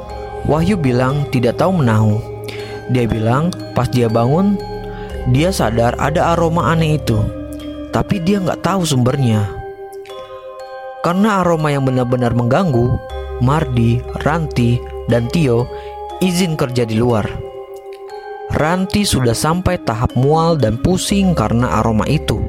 Wahyu 0.47 0.79
bilang 0.79 1.27
tidak 1.35 1.59
tahu 1.59 1.83
menahu. 1.83 2.23
Dia 2.87 3.03
bilang 3.03 3.51
pas 3.75 3.91
dia 3.91 4.07
bangun, 4.07 4.55
dia 5.35 5.51
sadar 5.51 5.99
ada 5.99 6.35
aroma 6.35 6.71
aneh 6.71 6.95
itu. 6.99 7.42
Tapi 7.93 8.19
dia 8.25 8.41
nggak 8.41 8.65
tahu 8.65 8.81
sumbernya. 8.83 9.45
Karena 11.05 11.45
aroma 11.45 11.69
yang 11.69 11.85
benar-benar 11.85 12.33
mengganggu, 12.33 12.97
Mardi, 13.37 14.01
Ranti, 14.25 14.81
dan 15.11 15.29
Tio 15.29 15.69
izin 16.23 16.57
kerja 16.57 16.87
di 16.87 16.97
luar. 16.97 17.27
Ranti 18.53 19.03
sudah 19.03 19.35
sampai 19.35 19.81
tahap 19.83 20.13
mual 20.17 20.55
dan 20.55 20.79
pusing 20.79 21.33
karena 21.37 21.81
aroma 21.81 22.07
itu. 22.07 22.39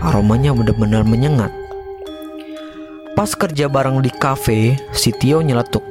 Aromanya 0.00 0.56
benar-benar 0.56 1.04
menyengat. 1.04 1.52
Pas 3.18 3.28
kerja 3.36 3.68
bareng 3.68 4.00
di 4.00 4.08
kafe, 4.08 4.78
si 4.96 5.12
Tio 5.12 5.44
nyeletuk. 5.44 5.84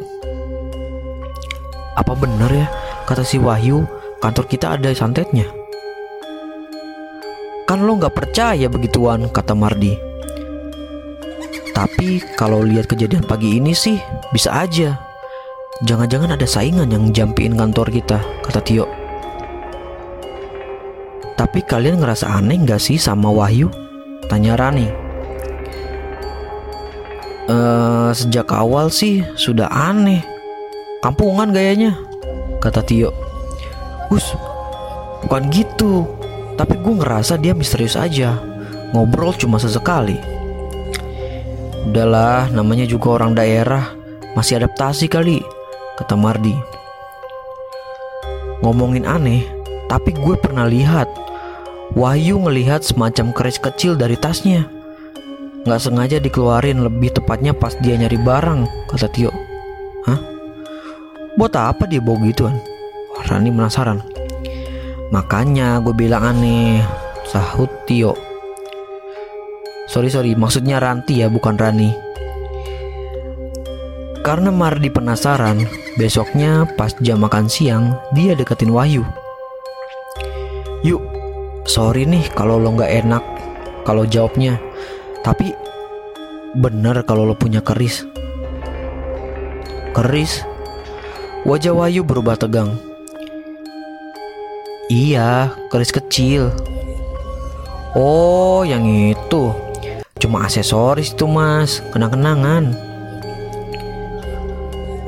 Apa 1.94 2.16
benar 2.16 2.50
ya, 2.50 2.68
kata 3.06 3.22
si 3.22 3.38
Wahyu, 3.38 3.86
kantor 4.24 4.46
kita 4.50 4.80
ada 4.80 4.90
santetnya? 4.96 5.59
Kan 7.70 7.86
lo 7.86 8.02
gak 8.02 8.18
percaya 8.18 8.66
begituan, 8.66 9.30
kata 9.30 9.54
Mardi. 9.54 9.94
Tapi 11.70 12.18
kalau 12.34 12.66
lihat 12.66 12.90
kejadian 12.90 13.22
pagi 13.22 13.62
ini 13.62 13.78
sih, 13.78 14.02
bisa 14.34 14.50
aja. 14.50 14.98
Jangan-jangan 15.86 16.34
ada 16.34 16.50
saingan 16.50 16.90
yang 16.90 17.14
jampiin 17.14 17.54
kantor 17.54 17.94
kita, 17.94 18.18
kata 18.42 18.60
Tio. 18.66 18.90
Tapi 21.38 21.62
kalian 21.62 22.02
ngerasa 22.02 22.42
aneh 22.42 22.58
gak 22.66 22.82
sih 22.82 22.98
sama 22.98 23.30
Wahyu? 23.30 23.70
Tanya 24.26 24.58
Rani. 24.58 24.90
Uh, 27.46 28.10
sejak 28.18 28.50
awal 28.50 28.90
sih 28.90 29.22
sudah 29.38 29.70
aneh. 29.70 30.26
Kampungan 31.06 31.54
gayanya, 31.54 31.94
kata 32.66 32.82
Tio. 32.82 33.14
Gus, 34.10 34.26
bukan 35.22 35.54
gitu. 35.54 36.19
Tapi 36.60 36.76
gue 36.76 36.94
ngerasa 37.00 37.40
dia 37.40 37.56
misterius 37.56 37.96
aja. 37.96 38.36
Ngobrol 38.92 39.32
cuma 39.40 39.56
sesekali. 39.56 40.20
Udahlah, 41.88 42.52
namanya 42.52 42.84
juga 42.84 43.16
orang 43.16 43.32
daerah. 43.32 43.96
Masih 44.36 44.60
adaptasi 44.60 45.08
kali, 45.08 45.40
kata 45.96 46.20
Mardi. 46.20 46.54
Ngomongin 48.60 49.08
aneh, 49.08 49.48
tapi 49.88 50.12
gue 50.12 50.36
pernah 50.36 50.68
lihat 50.68 51.08
Wahyu 51.98 52.38
ngelihat 52.38 52.86
semacam 52.86 53.34
keris 53.34 53.58
kecil 53.58 53.98
dari 53.98 54.14
tasnya. 54.14 54.70
Nggak 55.66 55.82
sengaja 55.82 56.18
dikeluarin 56.22 56.86
lebih 56.86 57.10
tepatnya 57.10 57.50
pas 57.50 57.74
dia 57.82 57.98
nyari 57.98 58.14
barang, 58.22 58.70
kata 58.94 59.10
Tio. 59.10 59.34
Hah? 60.06 60.20
Buat 61.34 61.58
apa 61.58 61.90
dia 61.90 61.98
bawa 61.98 62.22
gituan? 62.30 62.62
Rani 63.26 63.50
penasaran. 63.50 64.06
Makanya 65.10 65.82
gue 65.82 65.94
bilang 65.98 66.22
aneh, 66.22 66.86
sahut 67.26 67.70
Tio. 67.90 68.14
Sorry 69.90 70.14
sorry, 70.14 70.38
maksudnya 70.38 70.78
Ranti 70.78 71.26
ya 71.26 71.28
bukan 71.34 71.58
Rani. 71.58 71.90
Karena 74.22 74.54
Mardi 74.54 74.94
penasaran, 74.94 75.66
besoknya 75.98 76.70
pas 76.78 76.94
jam 77.02 77.26
makan 77.26 77.50
siang 77.50 77.98
dia 78.14 78.38
deketin 78.38 78.70
Wahyu. 78.70 79.02
Yuk, 80.86 81.02
sorry 81.70 82.06
nih 82.10 82.26
kalau 82.34 82.58
lo 82.58 82.74
nggak 82.74 83.06
enak 83.06 83.24
kalau 83.86 84.02
jawabnya 84.02 84.58
tapi 85.22 85.54
bener 86.58 87.06
kalau 87.06 87.30
lo 87.30 87.38
punya 87.38 87.62
keris 87.62 88.10
keris 89.94 90.42
wajah 91.46 91.78
Wahyu 91.78 92.02
berubah 92.02 92.42
tegang 92.42 92.74
iya 94.90 95.54
keris 95.70 95.94
kecil. 95.94 96.50
Oh 97.94 98.66
yang 98.66 98.84
itu. 98.86 99.54
Cuma 100.20 100.44
aksesoris 100.44 101.16
itu 101.16 101.26
mas. 101.30 101.80
Kenang-kenangan. 101.96 102.76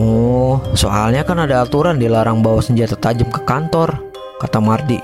Oh, 0.02 0.58
soalnya 0.74 1.22
kan 1.22 1.38
ada 1.44 1.62
aturan 1.62 2.02
dilarang 2.02 2.42
bawa 2.42 2.58
senjata 2.58 2.98
tajam 2.98 3.30
ke 3.30 3.46
kantor, 3.46 4.02
kata 4.42 4.58
Mardi. 4.58 4.98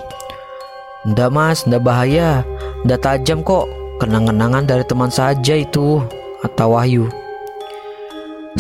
Ndak 1.06 1.30
mas, 1.30 1.68
ndak 1.70 1.86
bahaya. 1.86 2.42
Ndak 2.88 3.04
tajam 3.04 3.46
kok. 3.46 3.70
Kenang-kenangan 3.98 4.70
dari 4.70 4.86
teman 4.86 5.10
saja 5.10 5.58
itu 5.58 6.06
Kata 6.38 6.70
Wahyu. 6.70 7.10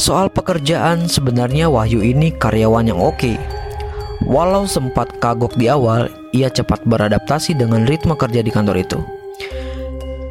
Soal 0.01 0.33
pekerjaan 0.33 1.05
sebenarnya 1.05 1.69
Wahyu 1.69 2.01
ini 2.01 2.33
karyawan 2.33 2.89
yang 2.89 2.97
oke 2.97 3.37
Walau 4.25 4.65
sempat 4.65 5.13
kagok 5.21 5.53
di 5.59 5.69
awal 5.69 6.09
Ia 6.33 6.49
cepat 6.49 6.81
beradaptasi 6.89 7.53
dengan 7.53 7.85
ritme 7.85 8.17
kerja 8.17 8.41
di 8.41 8.49
kantor 8.49 8.81
itu 8.81 8.99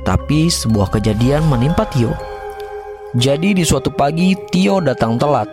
Tapi 0.03 0.51
sebuah 0.51 0.91
kejadian 0.99 1.47
menimpa 1.47 1.87
Tio 1.93 2.11
Jadi 3.15 3.55
di 3.55 3.63
suatu 3.63 3.95
pagi 3.95 4.35
Tio 4.51 4.83
datang 4.83 5.15
telat 5.21 5.47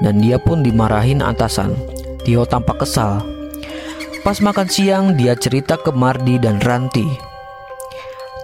Dan 0.00 0.24
dia 0.24 0.40
pun 0.40 0.64
dimarahin 0.64 1.20
atasan 1.20 1.76
Tio 2.24 2.48
tampak 2.48 2.86
kesal 2.86 3.36
Pas 4.26 4.42
makan 4.42 4.66
siang, 4.66 5.14
dia 5.14 5.38
cerita 5.38 5.78
ke 5.78 5.94
Mardi 5.94 6.34
dan 6.42 6.58
Ranti. 6.58 7.06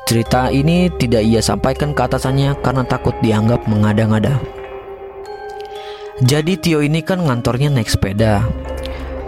Cerita 0.07 0.47
ini 0.47 0.87
tidak 0.95 1.27
ia 1.27 1.43
sampaikan 1.43 1.91
ke 1.91 2.07
atasannya 2.07 2.55
karena 2.63 2.87
takut 2.87 3.19
dianggap 3.19 3.67
mengada-ngada. 3.67 4.39
Jadi 6.23 6.55
Tio 6.63 6.87
ini 6.87 7.03
kan 7.03 7.27
ngantornya 7.27 7.75
naik 7.75 7.91
sepeda. 7.91 8.47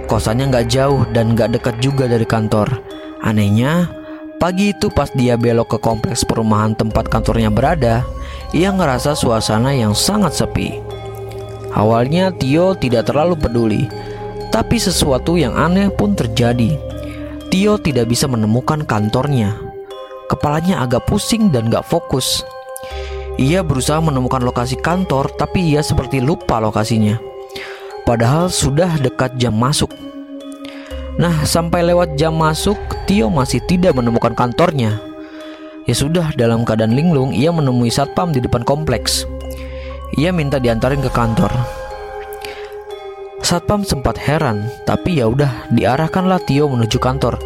Kosannya 0.04 0.52
nggak 0.52 0.68
jauh 0.68 1.02
dan 1.16 1.32
nggak 1.32 1.56
dekat 1.58 1.76
juga 1.80 2.04
dari 2.04 2.28
kantor. 2.28 2.68
Anehnya, 3.24 3.88
pagi 4.36 4.76
itu 4.76 4.92
pas 4.92 5.08
dia 5.16 5.40
belok 5.40 5.76
ke 5.76 5.78
kompleks 5.80 6.28
perumahan 6.28 6.76
tempat 6.76 7.08
kantornya 7.08 7.48
berada, 7.48 8.04
ia 8.52 8.68
ngerasa 8.68 9.16
suasana 9.16 9.72
yang 9.72 9.96
sangat 9.96 10.36
sepi. 10.36 10.78
Awalnya 11.74 12.30
Tio 12.36 12.76
tidak 12.76 13.10
terlalu 13.10 13.34
peduli, 13.34 13.82
tapi 14.54 14.78
sesuatu 14.78 15.34
yang 15.34 15.56
aneh 15.56 15.90
pun 15.90 16.14
terjadi. 16.14 16.78
Tio 17.50 17.80
tidak 17.80 18.06
bisa 18.12 18.30
menemukan 18.30 18.86
kantornya. 18.86 19.56
Kepalanya 20.30 20.86
agak 20.86 21.08
pusing 21.10 21.50
dan 21.50 21.72
gak 21.72 21.82
fokus. 21.84 22.46
Ia 23.34 23.66
berusaha 23.66 23.98
menemukan 23.98 24.46
lokasi 24.46 24.78
kantor, 24.78 25.26
tapi 25.34 25.74
ia 25.74 25.82
seperti 25.82 26.22
lupa 26.22 26.62
lokasinya. 26.62 27.33
Padahal 28.04 28.52
sudah 28.52 29.00
dekat 29.00 29.40
jam 29.40 29.56
masuk. 29.56 29.88
Nah, 31.16 31.46
sampai 31.48 31.80
lewat 31.88 32.20
jam 32.20 32.36
masuk, 32.36 32.76
Tio 33.08 33.32
masih 33.32 33.64
tidak 33.64 33.96
menemukan 33.96 34.36
kantornya. 34.36 35.00
Ya 35.88 35.94
sudah, 35.96 36.32
dalam 36.36 36.68
keadaan 36.68 36.92
linglung, 36.92 37.32
ia 37.32 37.48
menemui 37.48 37.88
satpam 37.88 38.32
di 38.32 38.44
depan 38.44 38.60
kompleks. 38.60 39.24
Ia 40.20 40.36
minta 40.36 40.60
diantarin 40.60 41.00
ke 41.00 41.08
kantor. 41.08 41.48
Satpam 43.44 43.84
sempat 43.84 44.16
heran, 44.20 44.68
tapi 44.88 45.20
ya 45.20 45.28
udah 45.28 45.68
diarahkanlah 45.72 46.40
Tio 46.44 46.68
menuju 46.68 46.96
kantor. 47.00 47.40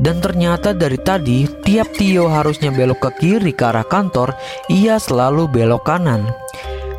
Dan 0.00 0.24
ternyata 0.24 0.72
dari 0.72 0.96
tadi, 0.96 1.44
tiap 1.66 1.92
Tio 1.94 2.26
harusnya 2.26 2.72
belok 2.72 3.06
ke 3.06 3.10
kiri 3.22 3.52
ke 3.52 3.68
arah 3.68 3.84
kantor, 3.84 4.32
ia 4.72 4.96
selalu 4.96 5.44
belok 5.50 5.84
kanan. 5.84 6.24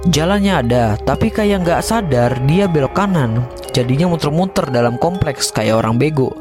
Jalannya 0.10 0.66
ada, 0.66 0.86
tapi 0.98 1.30
kayak 1.30 1.62
nggak 1.62 1.86
sadar 1.86 2.34
dia 2.50 2.66
belok 2.66 2.98
kanan. 2.98 3.46
Jadinya 3.70 4.10
muter-muter 4.10 4.66
dalam 4.74 4.98
kompleks 4.98 5.54
kayak 5.54 5.78
orang 5.78 6.02
bego. 6.02 6.34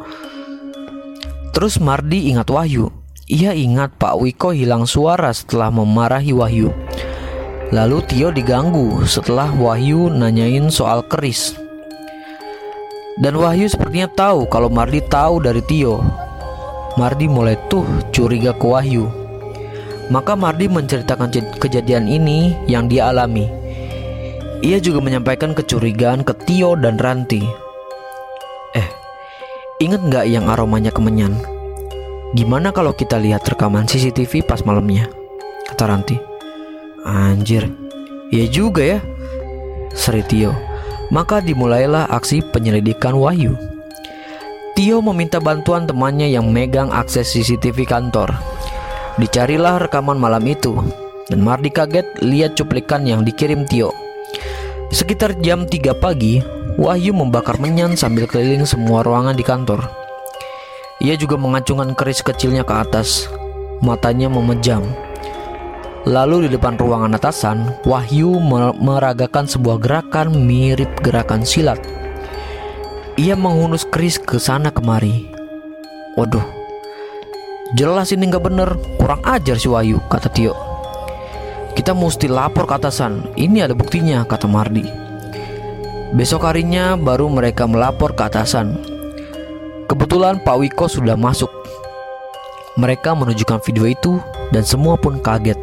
Terus 1.53 1.77
Mardi 1.77 2.33
ingat 2.33 2.49
Wahyu. 2.49 2.89
Ia 3.29 3.53
ingat 3.53 4.01
Pak 4.01 4.17
Wiko 4.17 4.57
hilang 4.57 4.89
suara 4.89 5.29
setelah 5.37 5.69
memarahi 5.69 6.33
Wahyu. 6.33 6.73
Lalu 7.69 8.01
Tio 8.09 8.33
diganggu 8.33 9.05
setelah 9.05 9.53
Wahyu 9.53 10.09
nanyain 10.09 10.73
soal 10.73 11.05
keris. 11.05 11.53
Dan 13.21 13.37
Wahyu 13.37 13.69
sepertinya 13.69 14.09
tahu 14.09 14.49
kalau 14.49 14.73
Mardi 14.73 15.05
tahu 15.05 15.45
dari 15.45 15.61
Tio 15.69 16.01
Mardi 16.99 17.31
mulai 17.31 17.55
tuh 17.71 17.85
curiga 18.11 18.57
ke 18.57 18.67
Wahyu. 18.67 19.20
Maka 20.11 20.35
Mardi 20.35 20.67
menceritakan 20.67 21.31
kejadian 21.63 22.11
ini 22.11 22.59
yang 22.67 22.91
dia 22.91 23.15
alami. 23.15 23.47
Ia 24.61 24.83
juga 24.83 24.99
menyampaikan 24.99 25.55
kecurigaan 25.55 26.27
ke 26.27 26.35
Tio 26.45 26.75
dan 26.75 26.99
Ranti. 26.99 27.41
Eh, 28.75 28.89
inget 29.79 30.03
nggak 30.03 30.27
yang 30.27 30.51
aromanya 30.51 30.91
kemenyan? 30.91 31.39
Gimana 32.35 32.75
kalau 32.75 32.91
kita 32.91 33.23
lihat 33.23 33.47
rekaman 33.47 33.87
CCTV 33.87 34.43
pas 34.43 34.67
malamnya? 34.67 35.07
Kata 35.71 35.87
Ranti. 35.87 36.19
Anjir, 37.07 37.71
ya 38.35 38.45
juga 38.51 38.83
ya. 38.83 38.99
Seri 39.95 40.27
Tio. 40.27 40.53
Maka 41.15 41.39
dimulailah 41.39 42.11
aksi 42.11 42.43
penyelidikan 42.51 43.15
Wahyu. 43.15 43.55
Tio 44.75 45.03
meminta 45.03 45.43
bantuan 45.43 45.87
temannya 45.87 46.31
yang 46.31 46.51
megang 46.51 46.91
akses 46.95 47.35
CCTV 47.35 47.87
kantor. 47.87 48.31
Dicarilah 49.19 49.83
rekaman 49.83 50.21
malam 50.21 50.45
itu, 50.47 50.77
dan 51.27 51.43
Mardi 51.43 51.73
kaget 51.73 52.07
lihat 52.23 52.55
cuplikan 52.55 53.03
yang 53.09 53.27
dikirim 53.27 53.67
Tio. 53.67 53.91
Sekitar 54.93 55.39
jam 55.43 55.67
3 55.67 55.97
pagi, 55.97 56.45
Wahyu 56.79 57.11
membakar 57.17 57.59
menyan 57.59 57.99
sambil 57.99 58.31
keliling 58.31 58.63
semua 58.69 59.03
ruangan 59.03 59.35
di 59.35 59.43
kantor. 59.43 59.91
Ia 61.03 61.17
juga 61.17 61.41
mengacungkan 61.41 61.97
keris 61.97 62.23
kecilnya 62.23 62.63
ke 62.63 62.75
atas, 62.77 63.27
matanya 63.83 64.31
memejam. 64.31 64.85
Lalu 66.05 66.47
di 66.47 66.49
depan 66.55 66.77
ruangan 66.77 67.17
atasan, 67.17 67.83
Wahyu 67.89 68.37
meragakan 68.79 69.49
sebuah 69.49 69.81
gerakan 69.81 70.47
mirip 70.47 70.89
gerakan 71.03 71.43
silat 71.43 71.81
ia 73.21 73.37
menghunus 73.37 73.85
keris 73.85 74.17
ke 74.17 74.41
sana 74.41 74.73
kemari. 74.73 75.29
Waduh, 76.17 76.41
jelas 77.79 78.11
ini 78.11 78.27
nggak 78.27 78.45
bener, 78.45 78.71
kurang 78.99 79.23
ajar 79.23 79.55
si 79.55 79.71
Wahyu, 79.71 80.03
kata 80.11 80.31
Tio. 80.33 80.55
Kita 81.77 81.95
mesti 81.95 82.27
lapor 82.27 82.67
ke 82.67 82.75
atasan, 82.77 83.31
ini 83.39 83.63
ada 83.63 83.77
buktinya, 83.79 84.27
kata 84.27 84.51
Mardi. 84.51 84.83
Besok 86.11 86.43
harinya 86.43 86.99
baru 86.99 87.31
mereka 87.31 87.71
melapor 87.71 88.19
ke 88.19 88.27
atasan. 88.27 88.75
Kebetulan 89.87 90.43
Pak 90.43 90.59
Wiko 90.59 90.91
sudah 90.91 91.15
masuk. 91.15 91.51
Mereka 92.75 93.15
menunjukkan 93.15 93.63
video 93.63 93.87
itu 93.87 94.19
dan 94.51 94.67
semua 94.67 94.99
pun 94.99 95.23
kaget. 95.23 95.59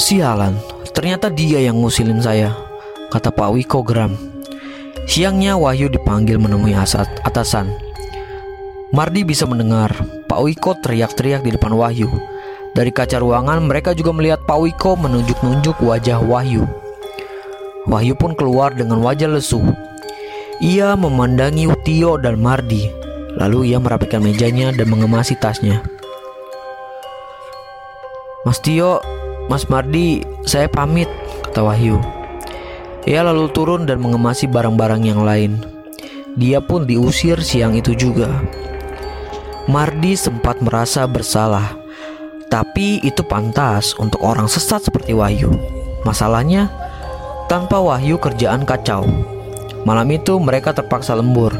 Sialan, 0.00 0.56
ternyata 0.96 1.28
dia 1.28 1.60
yang 1.60 1.76
ngusilin 1.84 2.24
saya, 2.24 2.56
kata 3.12 3.28
Pak 3.28 3.52
Wiko 3.52 3.84
geram. 3.84 4.16
Siangnya 5.04 5.60
Wahyu 5.60 5.92
dipanggil 5.92 6.40
menemui 6.40 6.72
atasan. 6.72 7.68
Mardi 8.92 9.24
bisa 9.24 9.44
mendengar 9.48 9.92
Pak 10.32 10.40
Wiko 10.40 10.72
teriak-teriak 10.80 11.44
di 11.44 11.52
depan 11.52 11.76
Wahyu. 11.76 12.08
Dari 12.72 12.88
kaca 12.88 13.20
ruangan 13.20 13.68
mereka 13.68 13.92
juga 13.92 14.16
melihat 14.16 14.40
Pak 14.48 14.64
Wiko 14.64 14.96
menunjuk-nunjuk 14.96 15.76
wajah 15.84 16.24
Wahyu. 16.24 16.64
Wahyu 17.84 18.16
pun 18.16 18.32
keluar 18.32 18.72
dengan 18.72 19.04
wajah 19.04 19.28
lesu. 19.28 19.60
Ia 20.64 20.96
memandangi 20.96 21.68
Tio 21.84 22.16
dan 22.16 22.40
Mardi. 22.40 22.88
Lalu 23.36 23.76
ia 23.76 23.76
merapikan 23.76 24.24
mejanya 24.24 24.72
dan 24.72 24.88
mengemasi 24.88 25.36
tasnya. 25.36 25.84
Mas 28.48 28.56
Tio, 28.64 29.04
Mas 29.52 29.68
Mardi, 29.68 30.24
saya 30.48 30.64
pamit, 30.64 31.12
kata 31.44 31.60
Wahyu. 31.60 32.00
Ia 33.04 33.20
lalu 33.20 33.52
turun 33.52 33.84
dan 33.84 34.00
mengemasi 34.00 34.48
barang-barang 34.48 35.04
yang 35.04 35.28
lain. 35.28 35.60
Dia 36.40 36.64
pun 36.64 36.88
diusir 36.88 37.36
siang 37.44 37.76
itu 37.76 37.92
juga. 37.92 38.32
Mardi 39.70 40.18
sempat 40.18 40.58
merasa 40.58 41.06
bersalah, 41.06 41.78
tapi 42.50 42.98
itu 43.06 43.22
pantas 43.22 43.94
untuk 43.94 44.18
orang 44.18 44.50
sesat 44.50 44.82
seperti 44.82 45.14
Wahyu. 45.14 45.54
Masalahnya, 46.02 46.66
tanpa 47.46 47.78
Wahyu 47.78 48.18
kerjaan 48.18 48.66
kacau. 48.66 49.06
Malam 49.86 50.10
itu 50.10 50.42
mereka 50.42 50.74
terpaksa 50.74 51.14
lembur. 51.14 51.54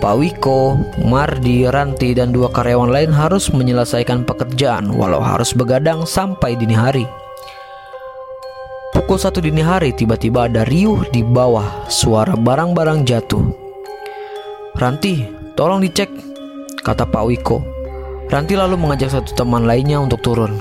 Pak 0.00 0.14
Wiko, 0.16 0.80
Mardi, 1.04 1.68
Ranti, 1.68 2.16
dan 2.16 2.32
dua 2.32 2.48
karyawan 2.48 2.88
lain 2.88 3.12
harus 3.12 3.52
menyelesaikan 3.52 4.24
pekerjaan 4.24 4.88
walau 4.88 5.20
harus 5.20 5.52
begadang 5.52 6.08
sampai 6.08 6.56
dini 6.56 6.74
hari. 6.74 7.04
Pukul 8.96 9.20
satu 9.20 9.44
dini 9.44 9.60
hari 9.60 9.92
tiba-tiba 9.92 10.48
ada 10.48 10.64
riuh 10.64 11.04
di 11.12 11.20
bawah 11.20 11.84
suara 11.92 12.32
barang-barang 12.32 13.04
jatuh. 13.04 13.44
Ranti, 14.74 15.28
tolong 15.52 15.84
dicek, 15.84 16.31
kata 16.82 17.06
Pak 17.06 17.24
Wiko. 17.30 17.62
Ranti 18.26 18.58
lalu 18.58 18.74
mengajak 18.74 19.14
satu 19.14 19.32
teman 19.38 19.64
lainnya 19.64 20.02
untuk 20.02 20.20
turun. 20.20 20.58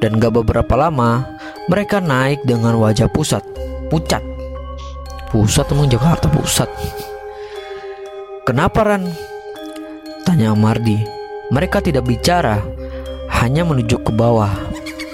Dan 0.00 0.18
gak 0.18 0.34
beberapa 0.34 0.74
lama, 0.74 1.22
mereka 1.70 2.02
naik 2.02 2.42
dengan 2.42 2.74
wajah 2.80 3.06
pusat, 3.06 3.44
pucat. 3.86 4.24
Pusat 5.30 5.78
emang 5.78 5.88
Jakarta 5.92 6.26
pusat. 6.26 6.66
Kenapa 8.42 8.82
Ran? 8.82 9.06
Tanya 10.26 10.58
Mardi. 10.58 10.98
Mereka 11.54 11.84
tidak 11.84 12.08
bicara, 12.08 12.58
hanya 13.30 13.62
menunjuk 13.62 14.02
ke 14.02 14.12
bawah. 14.12 14.50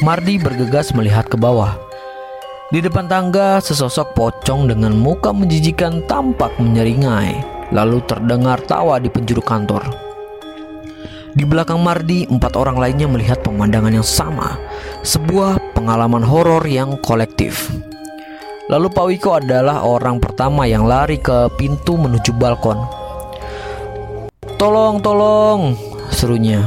Mardi 0.01 0.38
bergegas 0.38 0.94
melihat 0.96 1.27
ke 1.29 1.37
bawah. 1.37 1.77
Di 2.68 2.79
depan 2.81 3.09
tangga, 3.09 3.59
sesosok 3.59 4.14
pocong 4.14 4.68
dengan 4.68 4.92
muka 4.94 5.33
menjijikan 5.33 6.05
tampak 6.05 6.53
menyeringai, 6.61 7.40
lalu 7.72 8.01
terdengar 8.05 8.61
tawa 8.64 9.01
di 9.01 9.09
penjuru 9.09 9.40
kantor. 9.40 10.08
Di 11.38 11.46
belakang 11.46 11.79
Mardi, 11.79 12.27
empat 12.27 12.59
orang 12.59 12.83
lainnya 12.83 13.07
melihat 13.07 13.46
pemandangan 13.46 13.94
yang 13.94 14.03
sama, 14.03 14.59
sebuah 15.07 15.70
pengalaman 15.70 16.27
horor 16.27 16.66
yang 16.66 16.98
kolektif. 16.98 17.70
Lalu 18.66 18.90
Pak 18.90 19.07
Wiko 19.07 19.31
adalah 19.38 19.87
orang 19.87 20.18
pertama 20.18 20.66
yang 20.66 20.83
lari 20.83 21.14
ke 21.22 21.46
pintu 21.55 21.94
menuju 21.94 22.35
balkon. 22.35 22.83
Tolong, 24.59 24.98
tolong, 24.98 25.79
serunya. 26.11 26.59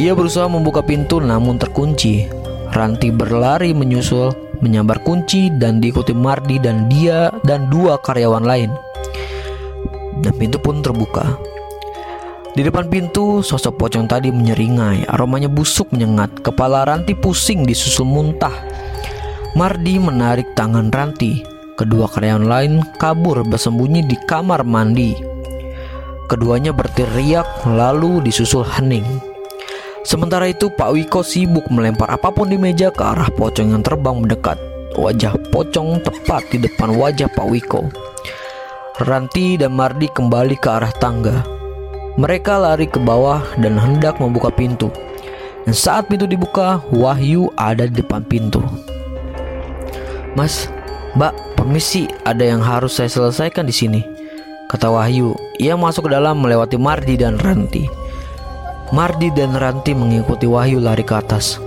Ia 0.00 0.16
berusaha 0.16 0.48
membuka 0.48 0.80
pintu 0.80 1.20
namun 1.20 1.60
terkunci. 1.60 2.24
Ranti 2.72 3.12
berlari 3.12 3.76
menyusul 3.76 4.32
menyambar 4.64 5.04
kunci 5.04 5.52
dan 5.60 5.84
diikuti 5.84 6.16
Mardi 6.16 6.56
dan 6.56 6.88
dia 6.88 7.28
dan 7.44 7.68
dua 7.68 8.00
karyawan 8.00 8.48
lain. 8.48 8.72
Dan 10.24 10.32
pintu 10.40 10.56
pun 10.56 10.80
terbuka. 10.80 11.53
Di 12.54 12.62
depan 12.62 12.86
pintu, 12.86 13.42
sosok 13.42 13.82
pocong 13.82 14.06
tadi 14.06 14.30
menyeringai, 14.30 15.10
aromanya 15.10 15.50
busuk 15.50 15.90
menyengat, 15.90 16.38
kepala 16.38 16.86
Ranti 16.86 17.10
pusing 17.10 17.66
disusul 17.66 18.06
muntah. 18.06 18.54
Mardi 19.58 19.98
menarik 19.98 20.54
tangan 20.54 20.86
Ranti. 20.94 21.42
Kedua 21.74 22.06
karyawan 22.06 22.46
lain 22.46 22.72
kabur 23.02 23.42
bersembunyi 23.42 24.06
di 24.06 24.14
kamar 24.30 24.62
mandi. 24.62 25.18
Keduanya 26.30 26.70
berteriak 26.70 27.66
lalu 27.66 28.22
disusul 28.22 28.62
hening. 28.62 29.02
Sementara 30.06 30.46
itu 30.46 30.70
Pak 30.70 30.94
Wiko 30.94 31.26
sibuk 31.26 31.66
melempar 31.74 32.06
apa 32.06 32.30
pun 32.30 32.46
di 32.46 32.54
meja 32.54 32.94
ke 32.94 33.02
arah 33.02 33.34
pocong 33.34 33.74
yang 33.74 33.82
terbang 33.82 34.22
mendekat. 34.22 34.62
Wajah 34.94 35.34
pocong 35.50 35.98
tepat 36.06 36.46
di 36.54 36.62
depan 36.62 36.94
wajah 36.94 37.26
Pak 37.34 37.46
Wiko. 37.50 37.90
Ranti 39.02 39.58
dan 39.58 39.74
Mardi 39.74 40.06
kembali 40.06 40.54
ke 40.54 40.68
arah 40.70 40.94
tangga. 40.94 41.53
Mereka 42.14 42.62
lari 42.62 42.86
ke 42.86 43.02
bawah 43.02 43.42
dan 43.58 43.74
hendak 43.74 44.22
membuka 44.22 44.46
pintu. 44.46 44.86
Dan 45.66 45.74
saat 45.74 46.06
pintu 46.06 46.30
dibuka, 46.30 46.78
Wahyu 46.94 47.50
ada 47.58 47.90
di 47.90 47.98
depan 47.98 48.22
pintu. 48.22 48.62
Mas, 50.38 50.70
Mbak, 51.18 51.58
permisi, 51.58 52.06
ada 52.22 52.46
yang 52.46 52.62
harus 52.62 53.02
saya 53.02 53.10
selesaikan 53.10 53.66
di 53.66 53.74
sini. 53.74 54.00
Kata 54.70 54.94
Wahyu, 54.94 55.34
ia 55.58 55.74
masuk 55.74 56.06
ke 56.06 56.14
dalam 56.14 56.38
melewati 56.38 56.78
Mardi 56.78 57.18
dan 57.18 57.34
Ranti. 57.34 57.86
Mardi 58.94 59.34
dan 59.34 59.58
Ranti 59.58 59.90
mengikuti 59.90 60.46
Wahyu 60.46 60.78
lari 60.78 61.02
ke 61.02 61.18
atas. 61.18 61.58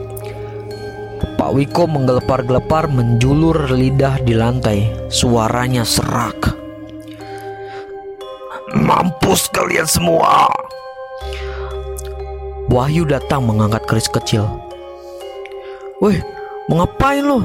Pak 1.35 1.51
Wiko 1.51 1.91
menggelepar-gelepar 1.91 2.87
menjulur 2.87 3.67
lidah 3.67 4.23
di 4.23 4.31
lantai. 4.31 5.11
Suaranya 5.11 5.83
serak. 5.83 6.66
Mampus 8.77 9.49
kalian 9.49 9.89
semua. 9.89 10.45
Wahyu 12.69 13.09
datang 13.09 13.41
mengangkat 13.49 13.89
keris 13.89 14.05
kecil. 14.05 14.45
Weh, 15.97 16.21
mau 16.69 16.85
ngapain 16.85 17.25
lo? 17.25 17.41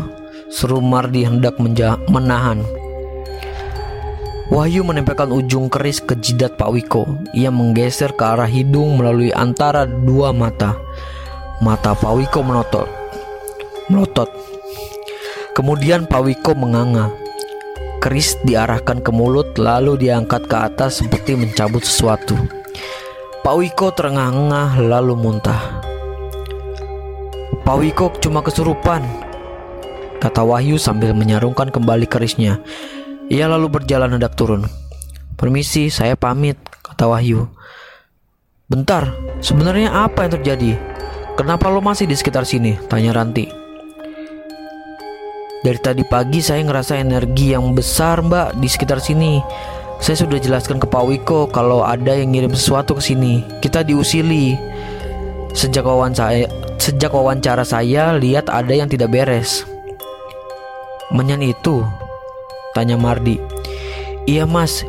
Seru 0.52 0.84
Mardi 0.84 1.24
hendak 1.24 1.56
menahan. 2.12 2.60
Wahyu 4.52 4.84
menempelkan 4.84 5.32
ujung 5.32 5.72
keris 5.72 6.04
ke 6.04 6.12
jidat 6.20 6.60
Pak 6.60 6.68
Wiko. 6.68 7.08
Ia 7.32 7.48
menggeser 7.48 8.12
ke 8.12 8.20
arah 8.28 8.44
hidung 8.44 9.00
melalui 9.00 9.32
antara 9.32 9.88
dua 9.88 10.36
mata. 10.36 10.76
Mata 11.64 11.96
Pak 11.96 12.12
Wiko 12.12 12.44
menotot. 12.44 12.84
Melotot. 13.88 14.28
Kemudian 15.56 16.04
Pak 16.04 16.28
Wiko 16.28 16.52
menganga. 16.52 17.21
Keris 18.02 18.34
diarahkan 18.42 18.98
ke 18.98 19.14
mulut 19.14 19.54
lalu 19.54 19.94
diangkat 19.94 20.50
ke 20.50 20.56
atas 20.58 20.98
seperti 20.98 21.38
mencabut 21.38 21.86
sesuatu. 21.86 22.34
Pak 23.46 23.54
Wiko 23.54 23.94
terengah-engah 23.94 24.74
lalu 24.82 25.14
muntah. 25.14 25.86
Pak 27.62 27.76
Wiko 27.78 28.10
cuma 28.18 28.42
kesurupan, 28.42 29.06
kata 30.18 30.42
Wahyu 30.42 30.82
sambil 30.82 31.14
menyarungkan 31.14 31.70
kembali 31.70 32.10
kerisnya. 32.10 32.58
Ia 33.30 33.46
lalu 33.46 33.70
berjalan 33.70 34.18
hendak 34.18 34.34
turun. 34.34 34.66
Permisi, 35.38 35.86
saya 35.86 36.18
pamit, 36.18 36.58
kata 36.82 37.06
Wahyu. 37.06 37.46
Bentar, 38.66 39.14
sebenarnya 39.38 39.94
apa 39.94 40.26
yang 40.26 40.42
terjadi? 40.42 40.72
Kenapa 41.38 41.70
lo 41.70 41.78
masih 41.78 42.10
di 42.10 42.18
sekitar 42.18 42.42
sini? 42.42 42.74
Tanya 42.90 43.14
Ranti. 43.14 43.61
Dari 45.62 45.78
tadi 45.78 46.02
pagi 46.02 46.42
saya 46.42 46.58
ngerasa 46.66 46.98
energi 46.98 47.54
yang 47.54 47.70
besar 47.70 48.18
mbak 48.18 48.58
di 48.58 48.66
sekitar 48.66 48.98
sini. 48.98 49.38
Saya 50.02 50.26
sudah 50.26 50.42
jelaskan 50.42 50.82
ke 50.82 50.90
Pak 50.90 51.04
Wiko 51.06 51.46
kalau 51.54 51.86
ada 51.86 52.18
yang 52.18 52.34
ngirim 52.34 52.50
sesuatu 52.50 52.98
ke 52.98 53.02
sini. 53.14 53.46
Kita 53.62 53.86
diusili. 53.86 54.58
Sejak 55.54 55.86
wawancara, 55.86 56.50
sejak 56.82 57.14
wawancara 57.14 57.62
saya 57.62 58.10
lihat 58.18 58.50
ada 58.50 58.74
yang 58.74 58.90
tidak 58.90 59.14
beres. 59.14 59.62
Menyan 61.14 61.46
itu? 61.46 61.86
Tanya 62.74 62.98
Mardi. 62.98 63.38
Iya 64.26 64.50
mas, 64.50 64.82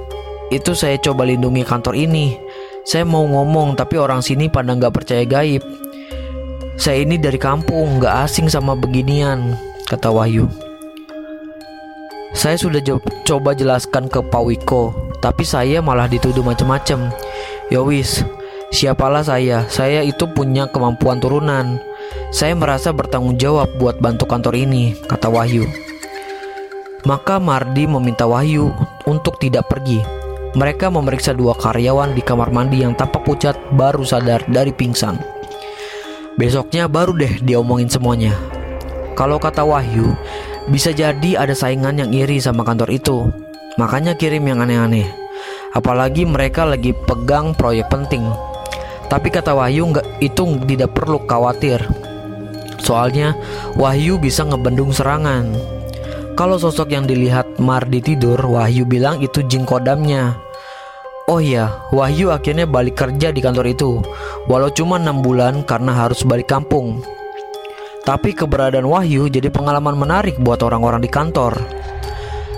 itu 0.49 0.73
saya 0.73 0.97
coba 0.97 1.29
lindungi 1.29 1.61
kantor 1.61 1.93
ini. 1.93 2.33
Saya 2.81 3.05
mau 3.05 3.29
ngomong 3.29 3.77
tapi 3.77 4.01
orang 4.01 4.25
sini 4.25 4.49
pada 4.49 4.73
nggak 4.73 4.89
percaya 4.97 5.21
gaib. 5.21 5.61
Saya 6.81 7.05
ini 7.05 7.21
dari 7.21 7.37
kampung, 7.37 8.01
nggak 8.01 8.25
asing 8.25 8.49
sama 8.49 8.73
beginian 8.73 9.53
Kata 9.85 10.09
Wahyu 10.09 10.62
saya 12.33 12.57
sudah 12.57 12.81
coba 13.23 13.53
jelaskan 13.53 14.09
ke 14.09 14.19
Pak 14.19 14.43
Wiko, 14.43 14.93
tapi 15.21 15.45
saya 15.45 15.79
malah 15.79 16.09
dituduh 16.09 16.41
macam-macam. 16.41 17.13
Yowis, 17.69 18.25
ya 18.73 18.93
siapalah 18.93 19.21
saya? 19.21 19.69
Saya 19.69 20.01
itu 20.01 20.25
punya 20.33 20.65
kemampuan 20.67 21.21
turunan. 21.21 21.77
Saya 22.33 22.57
merasa 22.57 22.89
bertanggung 22.89 23.37
jawab 23.37 23.69
buat 23.77 24.01
bantu 24.01 24.25
kantor 24.25 24.57
ini, 24.57 24.97
kata 25.05 25.29
Wahyu. 25.29 25.69
Maka 27.05 27.37
Mardi 27.37 27.85
meminta 27.85 28.25
Wahyu 28.25 28.73
untuk 29.05 29.37
tidak 29.37 29.69
pergi. 29.69 30.01
Mereka 30.53 30.89
memeriksa 30.89 31.33
dua 31.33 31.53
karyawan 31.57 32.13
di 32.13 32.21
kamar 32.21 32.49
mandi 32.53 32.81
yang 32.81 32.93
tampak 32.97 33.25
pucat 33.25 33.57
baru 33.73 34.05
sadar 34.05 34.45
dari 34.49 34.73
pingsan. 34.73 35.17
Besoknya 36.33 36.89
baru 36.89 37.13
deh 37.13 37.41
dia 37.45 37.61
omongin 37.61 37.89
semuanya. 37.89 38.33
Kalau 39.13 39.37
kata 39.37 39.61
Wahyu, 39.61 40.17
bisa 40.69 40.95
jadi 40.95 41.39
ada 41.39 41.51
saingan 41.51 41.99
yang 41.99 42.11
iri 42.15 42.39
sama 42.39 42.63
kantor 42.63 42.89
itu. 42.93 43.27
Makanya 43.75 44.13
kirim 44.13 44.45
yang 44.45 44.61
aneh-aneh. 44.61 45.09
Apalagi 45.73 46.23
mereka 46.29 46.63
lagi 46.63 46.93
pegang 46.93 47.57
proyek 47.57 47.89
penting. 47.89 48.21
Tapi 49.09 49.27
kata 49.33 49.57
Wahyu 49.57 49.89
nggak 49.89 50.21
itu 50.21 50.43
tidak 50.69 50.93
perlu 50.93 51.21
khawatir. 51.25 51.81
Soalnya 52.77 53.33
Wahyu 53.75 54.21
bisa 54.21 54.45
ngebendung 54.45 54.93
serangan. 54.93 55.49
Kalau 56.33 56.57
sosok 56.57 56.89
yang 56.93 57.05
dilihat 57.05 57.61
Mardi 57.61 58.01
tidur, 58.01 58.37
Wahyu 58.41 58.89
bilang 58.89 59.21
itu 59.21 59.45
jin 59.45 59.65
kodamnya. 59.65 60.33
Oh 61.29 61.39
iya, 61.39 61.71
Wahyu 61.93 62.33
akhirnya 62.33 62.67
balik 62.67 62.99
kerja 62.99 63.31
di 63.31 63.39
kantor 63.39 63.69
itu, 63.69 64.03
walau 64.51 64.67
cuma 64.73 64.99
6 64.99 65.23
bulan 65.23 65.63
karena 65.63 65.95
harus 65.95 66.25
balik 66.27 66.51
kampung. 66.51 66.99
Tapi 68.03 68.35
keberadaan 68.35 68.83
Wahyu 68.83 69.31
jadi 69.31 69.47
pengalaman 69.47 69.95
menarik 69.95 70.35
buat 70.35 70.59
orang-orang 70.59 70.99
di 70.99 71.09
kantor. 71.11 71.55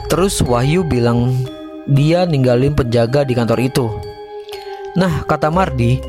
Terus 0.10 0.42
Wahyu 0.42 0.82
bilang 0.82 1.38
dia 1.86 2.26
ninggalin 2.26 2.74
penjaga 2.74 3.22
di 3.22 3.38
kantor 3.38 3.60
itu. 3.62 3.86
Nah, 4.98 5.22
kata 5.30 5.54
Mardi, 5.54 6.02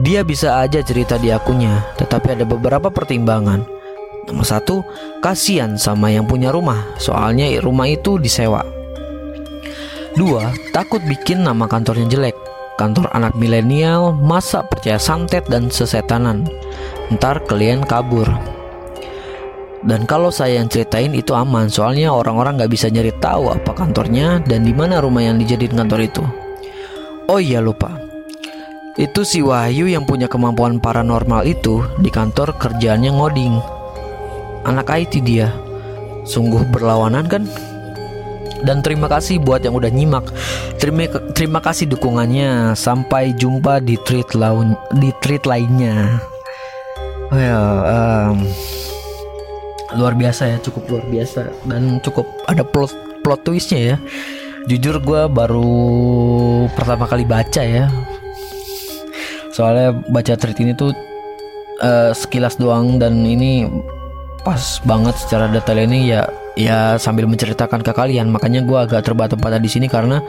dia 0.00 0.24
bisa 0.24 0.64
aja 0.64 0.80
cerita 0.80 1.20
di 1.20 1.28
akunnya, 1.28 1.84
tetapi 2.00 2.38
ada 2.38 2.48
beberapa 2.48 2.88
pertimbangan. 2.88 3.66
Nomor 4.30 4.46
satu, 4.46 4.80
kasihan 5.20 5.76
sama 5.76 6.08
yang 6.08 6.24
punya 6.24 6.48
rumah, 6.48 6.86
soalnya 6.96 7.48
rumah 7.60 7.88
itu 7.90 8.16
disewa. 8.16 8.64
Dua, 10.16 10.48
takut 10.72 11.04
bikin 11.04 11.44
nama 11.44 11.68
kantornya 11.68 12.08
jelek. 12.08 12.36
Kantor 12.78 13.10
anak 13.10 13.34
milenial, 13.34 14.14
masa 14.14 14.62
percaya 14.62 15.02
santet 15.02 15.44
dan 15.50 15.66
sesetanan. 15.66 16.46
Ntar 17.10 17.42
kalian 17.44 17.82
kabur. 17.82 18.28
Dan 19.78 20.10
kalau 20.10 20.34
saya 20.34 20.58
yang 20.58 20.66
ceritain 20.66 21.14
itu 21.14 21.30
aman, 21.36 21.70
soalnya 21.70 22.10
orang-orang 22.10 22.58
nggak 22.58 22.72
bisa 22.72 22.90
nyari 22.90 23.14
tahu 23.22 23.54
apa 23.54 23.70
kantornya 23.74 24.42
dan 24.42 24.66
di 24.66 24.74
mana 24.74 24.98
rumah 24.98 25.22
yang 25.22 25.38
dijadiin 25.38 25.78
kantor 25.78 26.00
itu. 26.02 26.22
Oh 27.30 27.38
iya 27.38 27.62
lupa, 27.62 27.94
itu 28.98 29.22
si 29.22 29.38
Wahyu 29.38 29.86
yang 29.86 30.02
punya 30.02 30.26
kemampuan 30.26 30.82
paranormal 30.82 31.46
itu 31.46 31.86
di 32.02 32.10
kantor 32.10 32.58
kerjaannya 32.58 33.14
ngoding. 33.14 33.54
Anak 34.66 34.90
IT 34.90 35.22
dia, 35.22 35.54
sungguh 36.26 36.66
berlawanan 36.74 37.30
kan? 37.30 37.46
Dan 38.66 38.82
terima 38.82 39.06
kasih 39.06 39.38
buat 39.38 39.62
yang 39.62 39.78
udah 39.78 39.86
nyimak. 39.86 40.34
Terima 40.82 41.06
terima 41.30 41.62
kasih 41.62 41.86
dukungannya. 41.94 42.74
Sampai 42.74 43.38
jumpa 43.38 43.78
di 43.78 43.94
tweet 44.02 44.34
laun 44.34 44.74
di 44.98 45.14
tweet 45.22 45.46
lainnya. 45.46 46.18
Well, 47.30 47.86
um, 47.86 48.42
luar 49.96 50.12
biasa 50.12 50.52
ya 50.52 50.56
cukup 50.60 50.84
luar 50.90 51.04
biasa. 51.08 51.48
Dan 51.64 52.02
cukup 52.04 52.26
ada 52.50 52.66
plot 52.66 52.92
plot 53.24 53.40
twistnya 53.46 53.94
ya. 53.94 53.96
Jujur 54.68 55.00
gue 55.00 55.22
baru 55.32 55.72
pertama 56.76 57.08
kali 57.08 57.24
baca 57.24 57.62
ya. 57.64 57.88
Soalnya 59.54 59.96
baca 60.12 60.36
tweet 60.36 60.58
ini 60.60 60.72
tuh 60.76 60.92
uh, 61.80 62.12
sekilas 62.12 62.60
doang 62.60 63.00
dan 63.00 63.24
ini 63.24 63.64
pas 64.44 64.80
banget 64.84 65.16
secara 65.18 65.50
detail 65.50 65.82
ini 65.82 66.14
ya 66.14 66.22
ya 66.54 67.00
sambil 67.00 67.24
menceritakan 67.24 67.80
ke 67.80 67.92
kalian. 67.96 68.28
Makanya 68.28 68.60
gue 68.66 68.78
agak 68.78 69.08
terbata-bata 69.08 69.56
di 69.56 69.70
sini 69.72 69.88
karena 69.88 70.20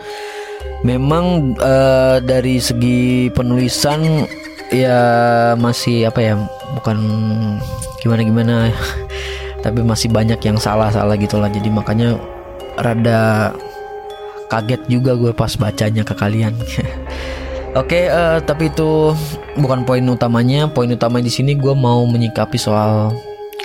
memang 0.88 1.56
uh, 1.60 2.24
dari 2.24 2.64
segi 2.64 3.28
penulisan 3.36 4.24
ya 4.72 5.02
masih 5.58 6.08
apa 6.08 6.20
ya 6.22 6.34
bukan 6.78 6.98
gimana 8.00 8.22
gimana 8.22 8.56
tapi 9.60 9.84
masih 9.84 10.08
banyak 10.12 10.40
yang 10.40 10.58
salah-salah 10.58 11.16
gitu 11.20 11.40
lah 11.40 11.52
jadi 11.52 11.68
makanya 11.68 12.16
rada 12.80 13.52
kaget 14.50 14.82
juga 14.88 15.14
gue 15.14 15.32
pas 15.36 15.52
bacanya 15.56 16.02
ke 16.02 16.14
kalian 16.16 16.56
Oke, 17.78 18.10
uh, 18.10 18.42
tapi 18.42 18.74
itu 18.74 19.14
bukan 19.62 19.86
poin 19.86 20.02
utamanya. 20.10 20.66
Poin 20.66 20.90
utama 20.90 21.22
di 21.22 21.30
sini 21.30 21.54
gue 21.54 21.70
mau 21.78 22.02
menyikapi 22.10 22.58
soal 22.58 23.14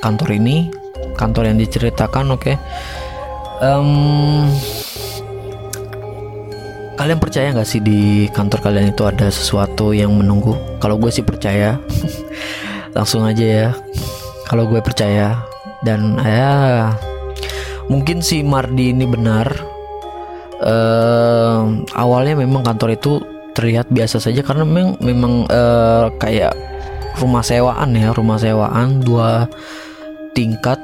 kantor 0.04 0.36
ini, 0.36 0.68
kantor 1.16 1.48
yang 1.48 1.56
diceritakan. 1.56 2.36
Oke, 2.36 2.52
okay. 2.52 2.56
um, 3.64 4.44
kalian 7.00 7.16
percaya 7.16 7.56
nggak 7.56 7.64
sih 7.64 7.80
di 7.80 8.28
kantor 8.28 8.60
kalian 8.60 8.92
itu 8.92 9.08
ada 9.08 9.32
sesuatu 9.32 9.96
yang 9.96 10.12
menunggu? 10.12 10.52
Kalau 10.84 11.00
gue 11.00 11.08
sih 11.08 11.24
percaya. 11.24 11.80
Langsung 12.96 13.24
aja 13.24 13.40
ya. 13.40 13.68
Kalau 14.44 14.68
gue 14.68 14.84
percaya 14.84 15.40
dan 15.84 16.16
ya 16.18 16.90
mungkin 17.92 18.24
si 18.24 18.40
Mardi 18.40 18.90
ini 18.90 19.04
benar. 19.04 19.48
Uh, 20.64 21.84
awalnya 21.92 22.40
memang 22.40 22.64
kantor 22.64 22.96
itu 22.96 23.20
terlihat 23.52 23.92
biasa 23.92 24.16
saja 24.16 24.40
karena 24.40 24.64
memang 24.64 24.96
memang 25.04 25.34
uh, 25.52 26.08
kayak 26.16 26.56
rumah 27.20 27.44
sewaan 27.44 27.92
ya 27.92 28.10
rumah 28.16 28.40
sewaan 28.40 29.04
dua 29.04 29.44
tingkat. 30.32 30.80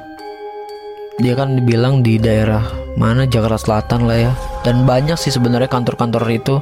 Dia 1.17 1.33
kan 1.37 1.57
dibilang 1.57 2.01
di 2.05 2.17
daerah 2.21 2.61
mana 2.97 3.25
Jakarta 3.25 3.57
Selatan 3.57 4.05
lah 4.05 4.17
ya. 4.29 4.33
Dan 4.61 4.85
banyak 4.85 5.17
sih 5.17 5.33
sebenarnya 5.33 5.69
kantor-kantor 5.69 6.23
itu 6.29 6.55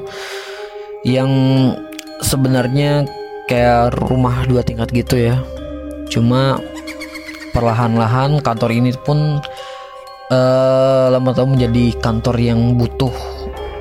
yang 1.04 1.32
sebenarnya 2.24 3.08
kayak 3.48 3.96
rumah 4.00 4.44
dua 4.48 4.64
tingkat 4.64 4.92
gitu 4.92 5.20
ya. 5.20 5.40
Cuma 6.08 6.60
perlahan-lahan 7.52 8.42
kantor 8.44 8.72
ini 8.72 8.92
pun 9.04 9.42
uh, 10.34 11.06
lama 11.12 11.32
tahu 11.34 11.58
menjadi 11.58 11.94
kantor 12.00 12.36
yang 12.40 12.78
butuh 12.78 13.14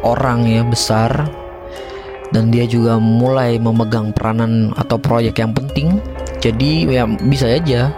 orang 0.03 0.49
ya 0.49 0.63
besar. 0.65 1.29
Dan 2.29 2.53
dia 2.53 2.69
juga 2.69 3.01
mulai 3.01 3.57
memegang 3.57 4.13
peranan 4.13 4.77
atau 4.77 5.01
proyek 5.01 5.41
yang 5.41 5.57
penting. 5.57 5.97
Jadi 6.45 6.85
ya 6.85 7.09
bisa 7.09 7.49
aja. 7.49 7.89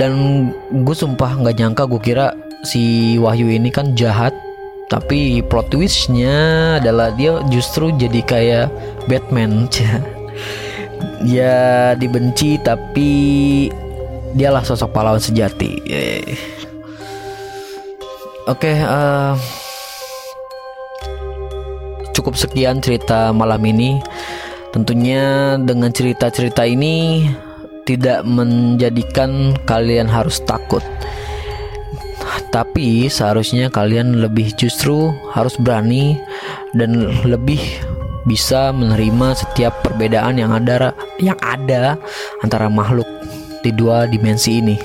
Dan 0.00 0.48
gue 0.72 0.96
sumpah 0.96 1.36
nggak 1.36 1.60
nyangka 1.60 1.84
gue 1.84 2.00
kira 2.00 2.32
si 2.64 3.16
Wahyu 3.20 3.52
ini 3.52 3.68
kan 3.68 3.92
jahat. 3.92 4.32
Tapi 4.88 5.44
plot 5.44 5.70
twistnya 5.70 6.80
adalah 6.80 7.12
dia 7.14 7.38
justru 7.52 7.92
jadi 7.94 8.20
kayak 8.24 8.66
Batman. 9.08 9.68
Ya 11.20 11.92
dibenci 12.00 12.56
tapi 12.64 13.68
dialah 14.34 14.62
sosok 14.62 14.90
pahlawan 14.94 15.22
sejati 15.22 15.80
oke 18.50 18.72
uh, 18.82 19.34
cukup 22.20 22.36
sekian 22.36 22.84
cerita 22.84 23.32
malam 23.32 23.64
ini. 23.64 23.96
Tentunya 24.70 25.56
dengan 25.58 25.90
cerita-cerita 25.90 26.62
ini 26.68 27.26
tidak 27.88 28.22
menjadikan 28.28 29.56
kalian 29.64 30.06
harus 30.06 30.38
takut. 30.44 30.84
Tapi 32.52 33.08
seharusnya 33.08 33.72
kalian 33.72 34.20
lebih 34.20 34.52
justru 34.54 35.10
harus 35.32 35.56
berani 35.58 36.20
dan 36.76 37.08
lebih 37.24 37.58
bisa 38.28 38.70
menerima 38.70 39.32
setiap 39.32 39.80
perbedaan 39.80 40.36
yang 40.36 40.52
ada 40.52 40.92
yang 41.18 41.38
ada 41.40 41.96
antara 42.44 42.68
makhluk 42.68 43.08
di 43.60 43.70
dua 43.72 44.08
dimensi 44.08 44.60
ini. 44.60 44.76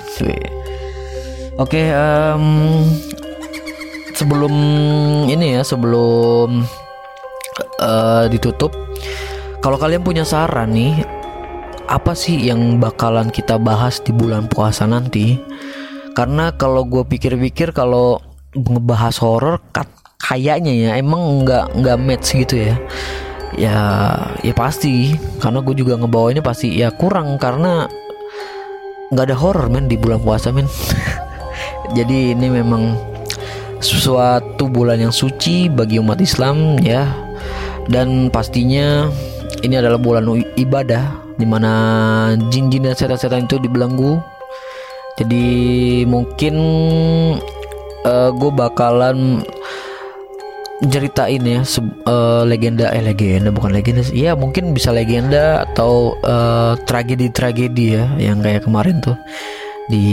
Oke, 1.56 1.80
okay, 1.80 1.86
um, 1.96 2.84
sebelum 4.12 4.54
ini 5.28 5.60
ya, 5.60 5.62
sebelum 5.64 6.68
uh, 7.80 8.26
ditutup. 8.28 8.76
Kalau 9.64 9.80
kalian 9.80 10.04
punya 10.04 10.28
saran 10.28 10.76
nih, 10.76 11.02
apa 11.88 12.14
sih 12.18 12.38
yang 12.38 12.78
bakalan 12.78 13.32
kita 13.32 13.56
bahas 13.58 14.04
di 14.04 14.12
bulan 14.12 14.52
puasa 14.52 14.86
nanti? 14.86 15.40
Karena 16.16 16.54
kalau 16.56 16.88
gue 16.88 17.04
pikir-pikir 17.04 17.76
kalau 17.76 18.20
ngebahas 18.56 19.16
horor 19.20 19.60
kayaknya 20.16 20.72
ya 20.72 20.92
emang 20.96 21.44
nggak 21.44 21.76
nggak 21.76 21.98
match 22.00 22.36
gitu 22.46 22.72
ya. 22.72 22.76
Ya 23.56 23.78
ya 24.44 24.52
pasti 24.52 25.16
karena 25.40 25.64
gue 25.64 25.76
juga 25.76 25.96
ngebawanya 25.96 26.44
pasti 26.44 26.76
ya 26.76 26.92
kurang 26.92 27.40
karena 27.40 27.88
nggak 29.14 29.26
ada 29.30 29.38
horor 29.38 29.68
men 29.70 29.86
di 29.86 29.98
bulan 30.00 30.22
puasa 30.22 30.50
men. 30.50 30.66
Jadi 31.98 32.34
ini 32.34 32.48
memang 32.50 32.98
suatu 33.84 34.66
bulan 34.66 34.98
yang 34.98 35.14
suci 35.14 35.70
bagi 35.70 36.02
umat 36.02 36.18
Islam 36.18 36.82
ya 36.82 37.06
dan 37.86 38.34
pastinya 38.34 39.14
ini 39.62 39.78
adalah 39.78 40.02
bulan 40.02 40.26
ibadah 40.58 41.22
di 41.38 41.46
mana 41.46 41.72
jin-jin 42.50 42.90
dan 42.90 42.96
setan-setan 42.98 43.46
itu 43.46 43.62
dibelenggu. 43.62 44.18
Jadi 45.16 46.04
mungkin 46.04 46.56
uh, 48.04 48.10
eh, 48.10 48.30
gue 48.36 48.52
bakalan 48.52 49.48
ceritain 50.84 51.40
ya 51.40 51.64
uh, 52.04 52.44
legenda 52.44 52.92
eh 52.92 53.00
legenda 53.00 53.48
bukan 53.48 53.72
legenda 53.72 54.04
Iya 54.12 54.36
mungkin 54.36 54.76
bisa 54.76 54.92
legenda 54.92 55.64
atau 55.64 56.20
uh, 56.20 56.76
tragedi-tragedi 56.84 57.86
ya 57.96 58.06
yang 58.20 58.44
kayak 58.44 58.68
kemarin 58.68 59.00
tuh 59.00 59.16
di 59.88 60.06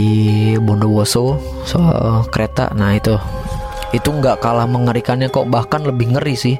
Bondowoso 0.61 1.35
soal 1.67 2.23
kereta. 2.31 2.71
Nah 2.77 2.95
itu 2.95 3.17
itu 3.91 4.09
nggak 4.09 4.39
kalah 4.39 4.65
mengerikannya 4.65 5.27
kok 5.27 5.51
bahkan 5.51 5.83
lebih 5.83 6.15
ngeri 6.15 6.35
sih. 6.39 6.55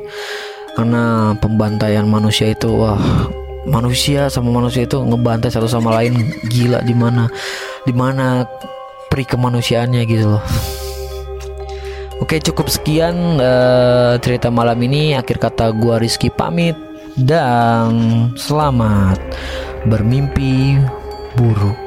Karena 0.74 1.38
pembantaian 1.38 2.04
manusia 2.04 2.50
itu 2.50 2.66
wah 2.74 2.98
manusia 3.64 4.28
sama 4.28 4.52
manusia 4.52 4.84
itu 4.84 5.00
ngebantai 5.00 5.48
satu 5.48 5.70
sama 5.70 5.96
lain 6.02 6.34
gila 6.52 6.84
di 6.84 6.92
mana 6.92 7.32
di 7.88 7.94
mana 7.96 8.44
pri 9.08 9.24
kemanusiaannya 9.24 10.02
gitu 10.10 10.36
loh 10.36 10.44
Oke 12.24 12.40
cukup 12.40 12.72
sekian 12.72 13.36
uh, 13.36 14.16
cerita 14.24 14.48
malam 14.48 14.80
ini. 14.80 15.12
Akhir 15.12 15.44
kata 15.44 15.76
gua 15.76 16.00
Rizky 16.00 16.32
pamit 16.32 16.72
dan 17.20 18.32
selamat 18.40 19.20
bermimpi 19.92 20.80
buruk 21.36 21.83